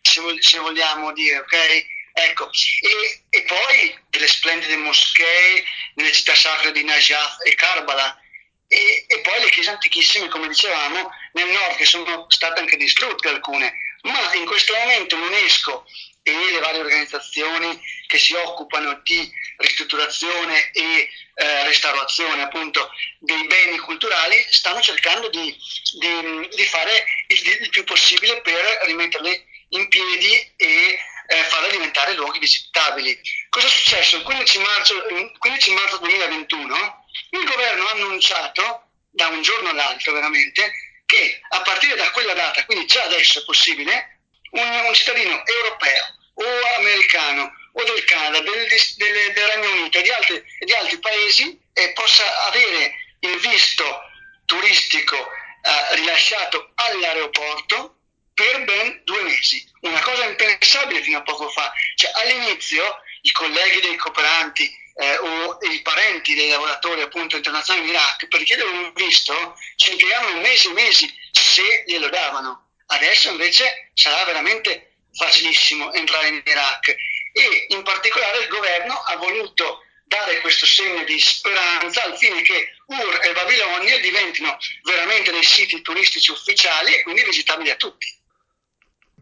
se 0.00 0.58
vogliamo 0.58 1.12
dire, 1.12 1.38
ok? 1.38 1.86
Ecco, 2.14 2.50
e, 2.80 3.22
e, 3.30 3.42
poi 3.44 3.98
delle 4.10 4.28
splendide 4.28 4.76
moschee 4.76 5.64
nelle 5.94 6.12
città 6.12 6.34
sacre 6.34 6.72
di 6.72 6.84
Najaf 6.84 7.36
e 7.44 7.54
Karbala, 7.54 8.18
e, 8.66 9.04
e, 9.06 9.20
poi 9.20 9.40
le 9.40 9.50
chiese 9.50 9.70
antichissime, 9.70 10.28
come 10.28 10.48
dicevamo, 10.48 11.10
nel 11.32 11.48
nord, 11.48 11.76
che 11.76 11.86
sono 11.86 12.26
state 12.28 12.60
anche 12.60 12.76
distrutte 12.76 13.28
alcune, 13.28 13.72
ma 14.02 14.34
in 14.34 14.44
questo 14.44 14.74
momento 14.74 15.16
l'UNESCO 15.16 15.86
e 16.22 16.50
le 16.50 16.58
varie 16.60 16.80
organizzazioni 16.80 17.80
che 18.06 18.18
si 18.18 18.34
occupano 18.34 19.00
di 19.02 19.30
ristrutturazione 19.56 20.70
e 20.72 21.08
eh, 21.34 21.64
restaurazione 21.64 22.42
appunto 22.42 22.90
dei 23.18 23.46
beni 23.46 23.78
culturali 23.78 24.44
stanno 24.50 24.80
cercando 24.80 25.28
di, 25.28 25.56
di, 25.98 26.48
di 26.54 26.64
fare 26.64 27.04
il, 27.28 27.60
il, 27.62 27.68
più 27.70 27.84
possibile 27.84 28.40
per 28.40 28.80
rimetterli 28.82 29.44
in 29.70 29.88
piedi 29.88 30.52
e 30.56 30.98
eh, 31.26 31.44
farle 31.44 31.70
diventare 31.70 32.14
luoghi 32.14 32.38
visitabili. 32.38 33.18
Cosa 33.48 33.66
è 33.66 33.70
successo? 33.70 34.16
Il 34.16 34.22
15 34.22 34.58
marzo, 34.58 35.06
il 35.08 35.32
15 35.38 35.70
marzo 35.72 35.98
2021 35.98 37.06
il 37.30 37.44
governo 37.44 37.86
ha 37.86 37.92
annunciato 37.92 38.88
da 39.10 39.28
un 39.28 39.42
giorno 39.42 39.70
all'altro 39.70 40.12
veramente 40.12 40.72
che 41.06 41.40
a 41.48 41.60
partire 41.62 41.96
da 41.96 42.10
quella 42.10 42.32
data, 42.32 42.64
quindi 42.64 42.86
già 42.86 43.02
adesso 43.04 43.40
è 43.40 43.44
possibile, 43.44 44.21
un, 44.52 44.84
un 44.86 44.94
cittadino 44.94 45.42
europeo 45.44 46.04
o 46.34 46.76
americano 46.78 47.52
o 47.72 47.84
del 47.84 48.04
Canada, 48.04 48.40
del, 48.40 48.66
del, 48.96 49.32
del 49.32 49.46
Regno 49.48 49.70
Unito 49.70 49.98
e 49.98 50.02
di 50.02 50.10
altri, 50.10 50.44
di 50.60 50.72
altri 50.72 50.98
paesi 50.98 51.58
eh, 51.72 51.92
possa 51.92 52.46
avere 52.46 52.94
il 53.20 53.38
visto 53.38 54.00
turistico 54.44 55.16
eh, 55.16 55.94
rilasciato 55.96 56.72
all'aeroporto 56.74 57.96
per 58.34 58.64
ben 58.64 59.00
due 59.04 59.22
mesi. 59.22 59.64
Una 59.80 60.00
cosa 60.00 60.24
impensabile 60.24 61.02
fino 61.02 61.18
a 61.18 61.22
poco 61.22 61.48
fa. 61.50 61.72
Cioè, 61.94 62.10
all'inizio 62.14 63.02
i 63.22 63.32
colleghi 63.32 63.80
dei 63.80 63.96
cooperanti 63.96 64.80
eh, 64.96 65.16
o 65.18 65.58
i 65.70 65.80
parenti 65.80 66.34
dei 66.34 66.48
lavoratori 66.50 67.02
appunto 67.02 67.36
internazionali 67.36 67.86
in 67.86 67.94
Iraq 67.94 68.28
per 68.28 68.42
chiedere 68.42 68.68
un 68.68 68.92
visto 68.94 69.56
ci 69.76 69.92
impiegavano 69.92 70.40
mesi 70.40 70.68
e 70.68 70.72
mesi 70.72 71.14
se 71.30 71.84
glielo 71.86 72.08
davano. 72.08 72.71
Adesso 72.92 73.30
invece 73.30 73.90
sarà 73.94 74.22
veramente 74.24 74.96
facilissimo 75.12 75.92
entrare 75.92 76.28
in 76.28 76.42
Iraq 76.44 76.88
e 77.32 77.66
in 77.68 77.82
particolare 77.82 78.42
il 78.42 78.48
governo 78.48 78.94
ha 78.94 79.16
voluto 79.16 79.80
dare 80.04 80.40
questo 80.40 80.66
segno 80.66 81.02
di 81.04 81.18
speranza 81.18 82.04
al 82.04 82.16
fine 82.18 82.42
che 82.42 82.74
Ur 82.86 83.20
e 83.22 83.32
Babilonia 83.32 83.98
diventino 83.98 84.58
veramente 84.82 85.30
dei 85.30 85.42
siti 85.42 85.80
turistici 85.80 86.30
ufficiali 86.30 86.94
e 86.94 87.02
quindi 87.02 87.24
visitabili 87.24 87.70
a 87.70 87.76
tutti. 87.76 88.20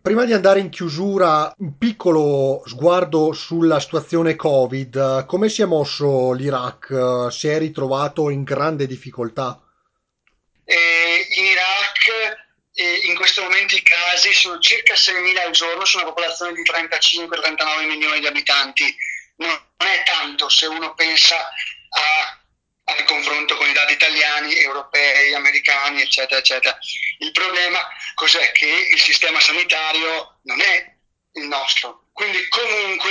Prima 0.03 0.25
di 0.25 0.33
andare 0.33 0.59
in 0.59 0.71
chiusura, 0.71 1.55
un 1.59 1.79
piccolo 1.79 2.63
sguardo 2.67 3.33
sulla 3.33 3.79
situazione 3.79 4.35
Covid. 4.35 5.27
Come 5.27 5.49
si 5.49 5.63
è 5.63 5.67
mosso 5.67 6.33
l'Iraq? 6.33 7.29
Si 7.31 7.47
è 7.47 7.59
ritrovato 7.59 8.31
in 8.31 8.43
grande 8.43 8.89
difficoltà? 8.89 9.61
Eh, 10.65 11.27
in 11.37 11.45
Iraq 11.45 12.49
eh, 12.75 13.01
in 13.05 13.15
questo 13.17 13.43
momento 13.43 13.75
i 13.75 13.83
casi 13.83 14.33
sono 14.33 14.59
circa 14.61 14.95
6.000 14.95 15.39
al 15.39 15.51
giorno 15.51 15.85
su 15.85 15.97
una 15.97 16.07
popolazione 16.07 16.53
di 16.53 16.63
35-39 16.63 17.87
milioni 17.87 18.21
di 18.21 18.27
abitanti. 18.27 18.97
Non 19.37 19.59
è 19.77 20.03
tanto 20.05 20.49
se 20.49 20.67
uno 20.67 20.95
pensa 20.95 21.37
a, 21.37 22.41
al 22.85 23.05
confronto 23.05 23.57
con 23.57 23.69
i 23.69 23.73
dati 23.73 23.95
italiani, 23.95 24.55
europei, 24.57 25.35
americani, 25.35 26.03
eccetera, 26.03 26.41
eccetera. 26.41 26.79
Il 27.19 27.33
problema 27.33 27.87
cos'è? 28.15 28.53
Che 28.53 28.67
il 28.67 29.01
sistema 29.01 29.41
sanitario 29.41 30.41
non 30.43 30.61
è 30.61 30.95
il 31.33 31.45
nostro. 31.45 32.09
Quindi 32.13 32.47
comunque 32.49 33.11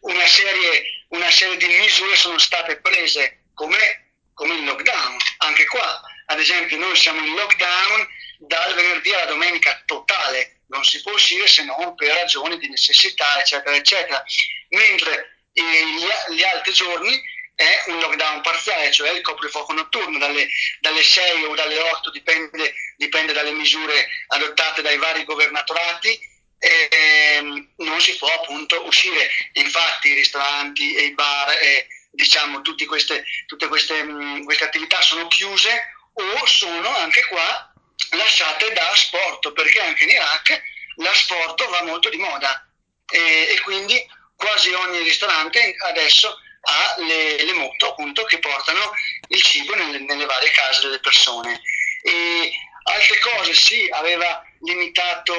una 0.00 0.26
serie, 0.26 1.04
una 1.08 1.30
serie 1.30 1.56
di 1.56 1.66
misure 1.66 2.16
sono 2.16 2.38
state 2.38 2.80
prese 2.80 3.44
come, 3.54 4.12
come 4.34 4.54
il 4.54 4.64
lockdown. 4.64 5.16
Anche 5.38 5.66
qua, 5.66 6.00
ad 6.26 6.38
esempio, 6.38 6.78
noi 6.78 6.96
siamo 6.96 7.24
in 7.24 7.34
lockdown 7.34 8.08
dal 8.38 8.74
venerdì 8.74 9.12
alla 9.12 9.26
domenica 9.26 9.82
totale, 9.86 10.60
non 10.68 10.84
si 10.84 11.00
può 11.02 11.12
uscire 11.12 11.46
se 11.46 11.64
non 11.64 11.94
per 11.94 12.12
ragioni 12.14 12.58
di 12.58 12.68
necessità, 12.68 13.38
eccetera, 13.40 13.76
eccetera. 13.76 14.22
Mentre 14.70 15.44
eh, 15.52 15.62
gli, 15.62 16.34
gli, 16.34 16.42
altri 16.42 16.72
giorni 16.72 17.20
è 17.54 17.84
un 17.86 17.98
lockdown 18.00 18.42
parziale, 18.42 18.90
cioè 18.90 19.10
il 19.10 19.22
coprifuoco 19.22 19.72
notturno 19.72 20.18
dalle, 20.18 20.48
dalle 20.80 21.02
6 21.02 21.44
o 21.44 21.54
dalle 21.54 21.78
8, 21.78 22.10
dipende, 22.10 22.74
dipende, 22.96 23.32
dalle 23.32 23.52
misure 23.52 24.08
adottate 24.28 24.82
dai 24.82 24.98
vari 24.98 25.24
governatorati. 25.24 26.34
E, 26.58 26.88
ehm, 26.90 27.74
non 27.76 28.00
si 28.00 28.16
può 28.16 28.28
appunto 28.32 28.84
uscire. 28.86 29.28
Infatti 29.52 30.08
i 30.08 30.14
ristoranti 30.14 30.94
e 30.94 31.02
i 31.04 31.14
bar 31.14 31.50
e 31.60 31.86
diciamo 32.10 32.62
tutte 32.62 32.86
queste, 32.86 33.24
tutte 33.46 33.68
queste, 33.68 34.02
mh, 34.02 34.44
queste 34.44 34.64
attività 34.64 35.00
sono 35.02 35.28
chiuse 35.28 35.94
o 36.14 36.46
sono 36.46 36.96
anche 36.96 37.24
qua 37.26 37.74
lasciate 38.16 38.72
da 38.72 38.90
sport, 38.94 39.52
perché 39.52 39.80
anche 39.80 40.04
in 40.04 40.10
Iraq 40.10 40.62
l'asporto 40.96 41.68
va 41.68 41.82
molto 41.82 42.08
di 42.08 42.16
moda 42.16 42.66
e, 43.08 43.48
e 43.50 43.60
quindi 43.60 44.04
quasi 44.34 44.72
ogni 44.72 44.98
ristorante 44.98 45.74
adesso 45.86 46.38
ha 46.68 46.94
le, 46.98 47.42
le, 47.42 47.52
moto 47.52 47.90
appunto 47.90 48.24
che 48.24 48.38
portano 48.38 48.92
il 49.28 49.42
cibo 49.42 49.74
nelle, 49.74 49.98
nelle 50.00 50.26
varie 50.26 50.50
case 50.50 50.82
delle 50.82 50.98
persone. 50.98 51.60
E 52.02 52.52
altre 52.84 53.18
cose 53.18 53.54
sì, 53.54 53.88
aveva 53.92 54.42
limitato 54.60 55.34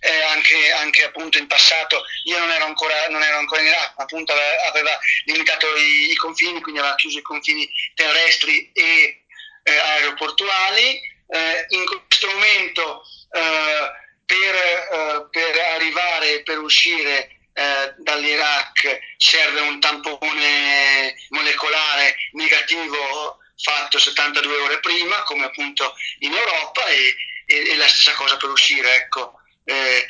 eh, 0.00 0.22
anche, 0.24 0.72
anche, 0.72 1.04
appunto 1.04 1.38
in 1.38 1.46
passato, 1.46 2.04
io 2.24 2.38
non 2.38 2.50
ero 2.50 2.64
ancora, 2.64 3.08
non 3.08 3.22
ero 3.22 3.38
ancora 3.38 3.62
in 3.62 3.68
Iraq, 3.68 3.94
ma 3.96 4.04
appunto 4.04 4.32
aveva, 4.32 4.64
aveva 4.64 4.98
limitato 5.24 5.74
i, 5.76 6.10
i, 6.10 6.16
confini, 6.16 6.60
quindi 6.60 6.80
aveva 6.80 6.96
chiuso 6.96 7.18
i 7.18 7.22
confini 7.22 7.68
terrestri 7.94 8.70
e 8.72 9.24
eh, 9.62 9.76
aeroportuali, 9.78 11.00
eh, 11.28 11.66
in 11.68 11.84
questo 11.84 12.26
momento 12.28 13.02
eh, 13.32 13.90
per, 14.24 14.54
eh, 14.54 15.26
per, 15.30 15.58
arrivare, 15.74 16.42
per 16.42 16.58
uscire 16.58 17.40
eh, 17.52 17.94
dall'Iraq 17.98 18.98
serve 19.16 19.60
un 19.60 19.80
tampone 19.80 21.14
molecolare 21.30 22.16
negativo 22.32 23.38
fatto 23.60 23.98
72 23.98 24.56
ore 24.56 24.80
prima, 24.80 25.22
come 25.24 25.44
appunto 25.44 25.94
in 26.20 26.32
Europa, 26.32 26.86
e, 26.86 27.16
e, 27.46 27.70
e 27.70 27.76
la 27.76 27.88
stessa 27.88 28.12
cosa 28.14 28.36
per 28.36 28.50
uscire. 28.50 28.94
Ecco. 28.94 29.40
Eh, 29.64 30.06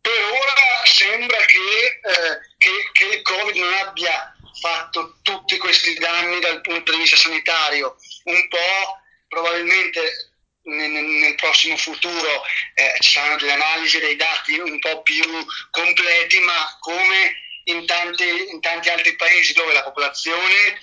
per 0.00 0.24
ora 0.24 0.84
sembra 0.84 1.38
che, 1.38 2.00
che, 2.58 2.90
che 2.92 3.04
il 3.04 3.22
Covid 3.22 3.56
non 3.56 3.72
abbia 3.72 4.36
fatto 4.60 5.18
tutti 5.22 5.56
questi 5.58 5.94
danni 5.94 6.40
dal 6.40 6.60
punto 6.60 6.92
di 6.92 6.98
vista 6.98 7.16
sanitario, 7.16 7.96
un 8.24 8.48
po' 8.48 9.01
probabilmente 9.32 10.32
nel, 10.64 10.90
nel 10.90 11.34
prossimo 11.36 11.76
futuro 11.78 12.44
eh, 12.74 12.94
ci 13.00 13.12
saranno 13.12 13.38
delle 13.38 13.52
analisi 13.52 13.98
dei 13.98 14.14
dati 14.14 14.58
un 14.58 14.78
po' 14.78 15.00
più 15.00 15.24
completi, 15.70 16.38
ma 16.40 16.76
come 16.80 17.40
in 17.64 17.86
tanti, 17.86 18.24
in 18.50 18.60
tanti 18.60 18.90
altri 18.90 19.16
paesi 19.16 19.54
dove 19.54 19.72
la 19.72 19.84
popolazione 19.84 20.78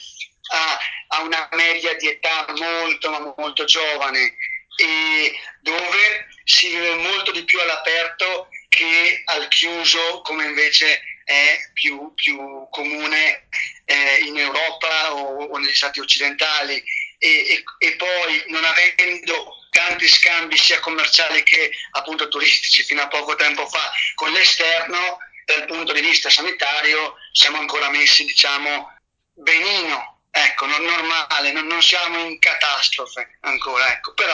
ha, 0.51 0.79
ha 1.09 1.21
una 1.21 1.47
media 1.51 1.93
di 1.93 2.07
età 2.07 2.47
molto, 2.57 3.11
ma 3.11 3.33
molto 3.37 3.65
giovane 3.65 4.35
e 4.77 5.37
dove 5.61 6.27
si 6.43 6.69
vive 6.69 6.95
molto 6.95 7.31
di 7.31 7.43
più 7.43 7.59
all'aperto 7.59 8.47
che 8.67 9.21
al 9.25 9.47
chiuso, 9.49 10.21
come 10.21 10.45
invece 10.45 11.01
è 11.23 11.59
più, 11.73 12.13
più 12.15 12.67
comune 12.71 13.47
eh, 13.85 14.23
in 14.25 14.37
Europa 14.37 15.13
o, 15.13 15.45
o 15.45 15.57
negli 15.57 15.75
stati 15.75 15.99
occidentali 15.99 16.83
e, 17.19 17.27
e, 17.27 17.63
e 17.77 17.95
poi 17.95 18.43
non 18.47 18.63
avendo 18.63 19.57
tanti 19.69 20.07
scambi 20.07 20.57
sia 20.57 20.79
commerciali 20.79 21.43
che 21.43 21.71
appunto 21.91 22.27
turistici 22.27 22.83
fino 22.83 23.01
a 23.01 23.07
poco 23.07 23.35
tempo 23.35 23.67
fa 23.67 23.91
con 24.15 24.31
l'esterno, 24.31 25.19
dal 25.45 25.65
punto 25.65 25.93
di 25.93 26.01
vista 26.01 26.29
sanitario 26.29 27.15
siamo 27.31 27.57
ancora 27.57 27.89
messi 27.89 28.25
diciamo 28.25 28.93
benino, 29.33 30.21
ecco, 30.31 30.65
non 30.65 30.83
normale, 30.83 31.51
non, 31.51 31.67
non 31.67 31.81
siamo 31.81 32.19
in 32.19 32.39
catastrofe 32.39 33.37
ancora, 33.41 33.91
ecco, 33.91 34.13
però 34.13 34.33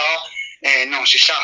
eh, 0.60 0.86
non 0.86 1.06
si 1.06 1.18
sa. 1.18 1.36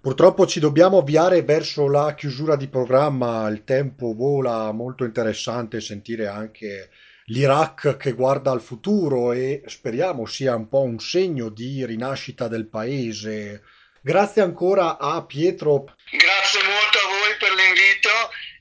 Purtroppo 0.00 0.46
ci 0.46 0.60
dobbiamo 0.60 0.98
avviare 0.98 1.42
verso 1.42 1.88
la 1.88 2.14
chiusura 2.14 2.56
di 2.56 2.68
programma, 2.68 3.48
il 3.48 3.64
tempo 3.64 4.14
vola, 4.14 4.70
molto 4.72 5.04
interessante 5.04 5.80
sentire 5.80 6.28
anche 6.28 6.90
l'Iraq 7.28 7.96
che 7.96 8.12
guarda 8.12 8.50
al 8.50 8.62
futuro 8.62 9.32
e 9.32 9.62
speriamo 9.66 10.26
sia 10.26 10.54
un 10.54 10.68
po' 10.68 10.82
un 10.82 10.98
segno 10.98 11.48
di 11.50 11.84
rinascita 11.84 12.48
del 12.48 12.68
paese. 12.68 13.62
Grazie 14.00 14.42
ancora 14.42 14.98
a 14.98 15.22
Pietro. 15.24 15.94
Grazie 16.10 16.62
molto 16.62 16.98
a 16.98 17.08
voi 17.08 17.36
per 17.38 17.52
l'invito 17.52 18.08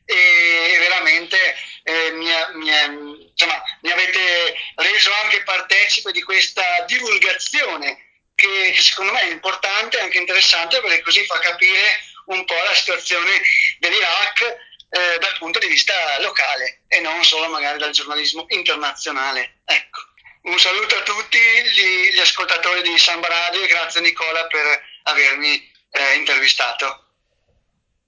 e 0.03 0.77
veramente 0.80 1.38
eh, 1.84 2.12
mi, 2.12 2.27
mi, 2.56 3.30
insomma, 3.30 3.62
mi, 3.82 3.91
avete 3.91 4.56
reso 4.75 5.12
anche 5.23 5.43
partecipe 5.43 6.12
di 6.12 6.21
questa 6.21 6.63
divulgazione 6.86 7.97
che, 8.36 8.73
secondo 8.77 9.13
me 9.13 9.21
è 9.21 9.32
importante 9.32 9.97
e 9.97 10.01
anche 10.01 10.17
interessante 10.17 10.82
perché 10.82 11.01
così 11.01 11.25
fa 11.25 11.39
capire 11.39 11.99
un 12.25 12.43
po' 12.43 12.62
la 12.65 12.73
situazione 12.73 13.41
dell'Iraq 13.80 14.66
eh, 14.89 15.19
dal 15.19 15.38
punto 15.38 15.60
di 15.60 15.67
vista 15.67 15.93
locale 16.21 16.84
e 16.88 17.00
non 17.02 17.23
solo 17.23 17.50
magari 17.50 17.78
dal 17.78 17.91
giornalismo 17.91 18.45
internazionale. 18.50 19.62
Ecco. 19.65 20.02
Un 20.43 20.58
saluto 20.60 20.95
a 20.95 21.04
tutti 21.04 21.38
gli, 21.38 22.15
gli 22.15 22.19
ascoltatori 22.19 22.82
di 22.82 22.97
Samba 22.97 23.28
Radio 23.28 23.62
e 23.62 23.67
grazie 23.67 24.00
Nicola 24.00 24.47
per 24.47 24.82
avermi 25.04 25.56
eh, 25.89 26.15
intervistato. 26.17 27.04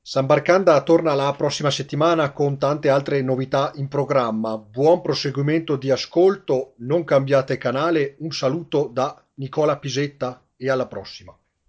Sambarcanda 0.02 0.82
torna 0.82 1.14
la 1.14 1.32
prossima 1.34 1.70
settimana 1.70 2.32
con 2.32 2.58
tante 2.58 2.90
altre 2.90 3.22
novità 3.22 3.74
in 3.76 3.88
programma. 3.90 4.58
Buon 4.58 5.02
proseguimento 5.02 5.76
di 5.76 5.92
ascolto, 5.92 6.74
non 6.78 7.04
cambiate 7.04 7.58
canale. 7.58 8.16
Un 8.20 8.32
saluto 8.32 8.90
da 8.92 9.22
Nicola 9.36 9.78
Pisetta 9.78 10.42
e 10.58 10.70
alla 10.70 10.88
prossima. 10.88 11.38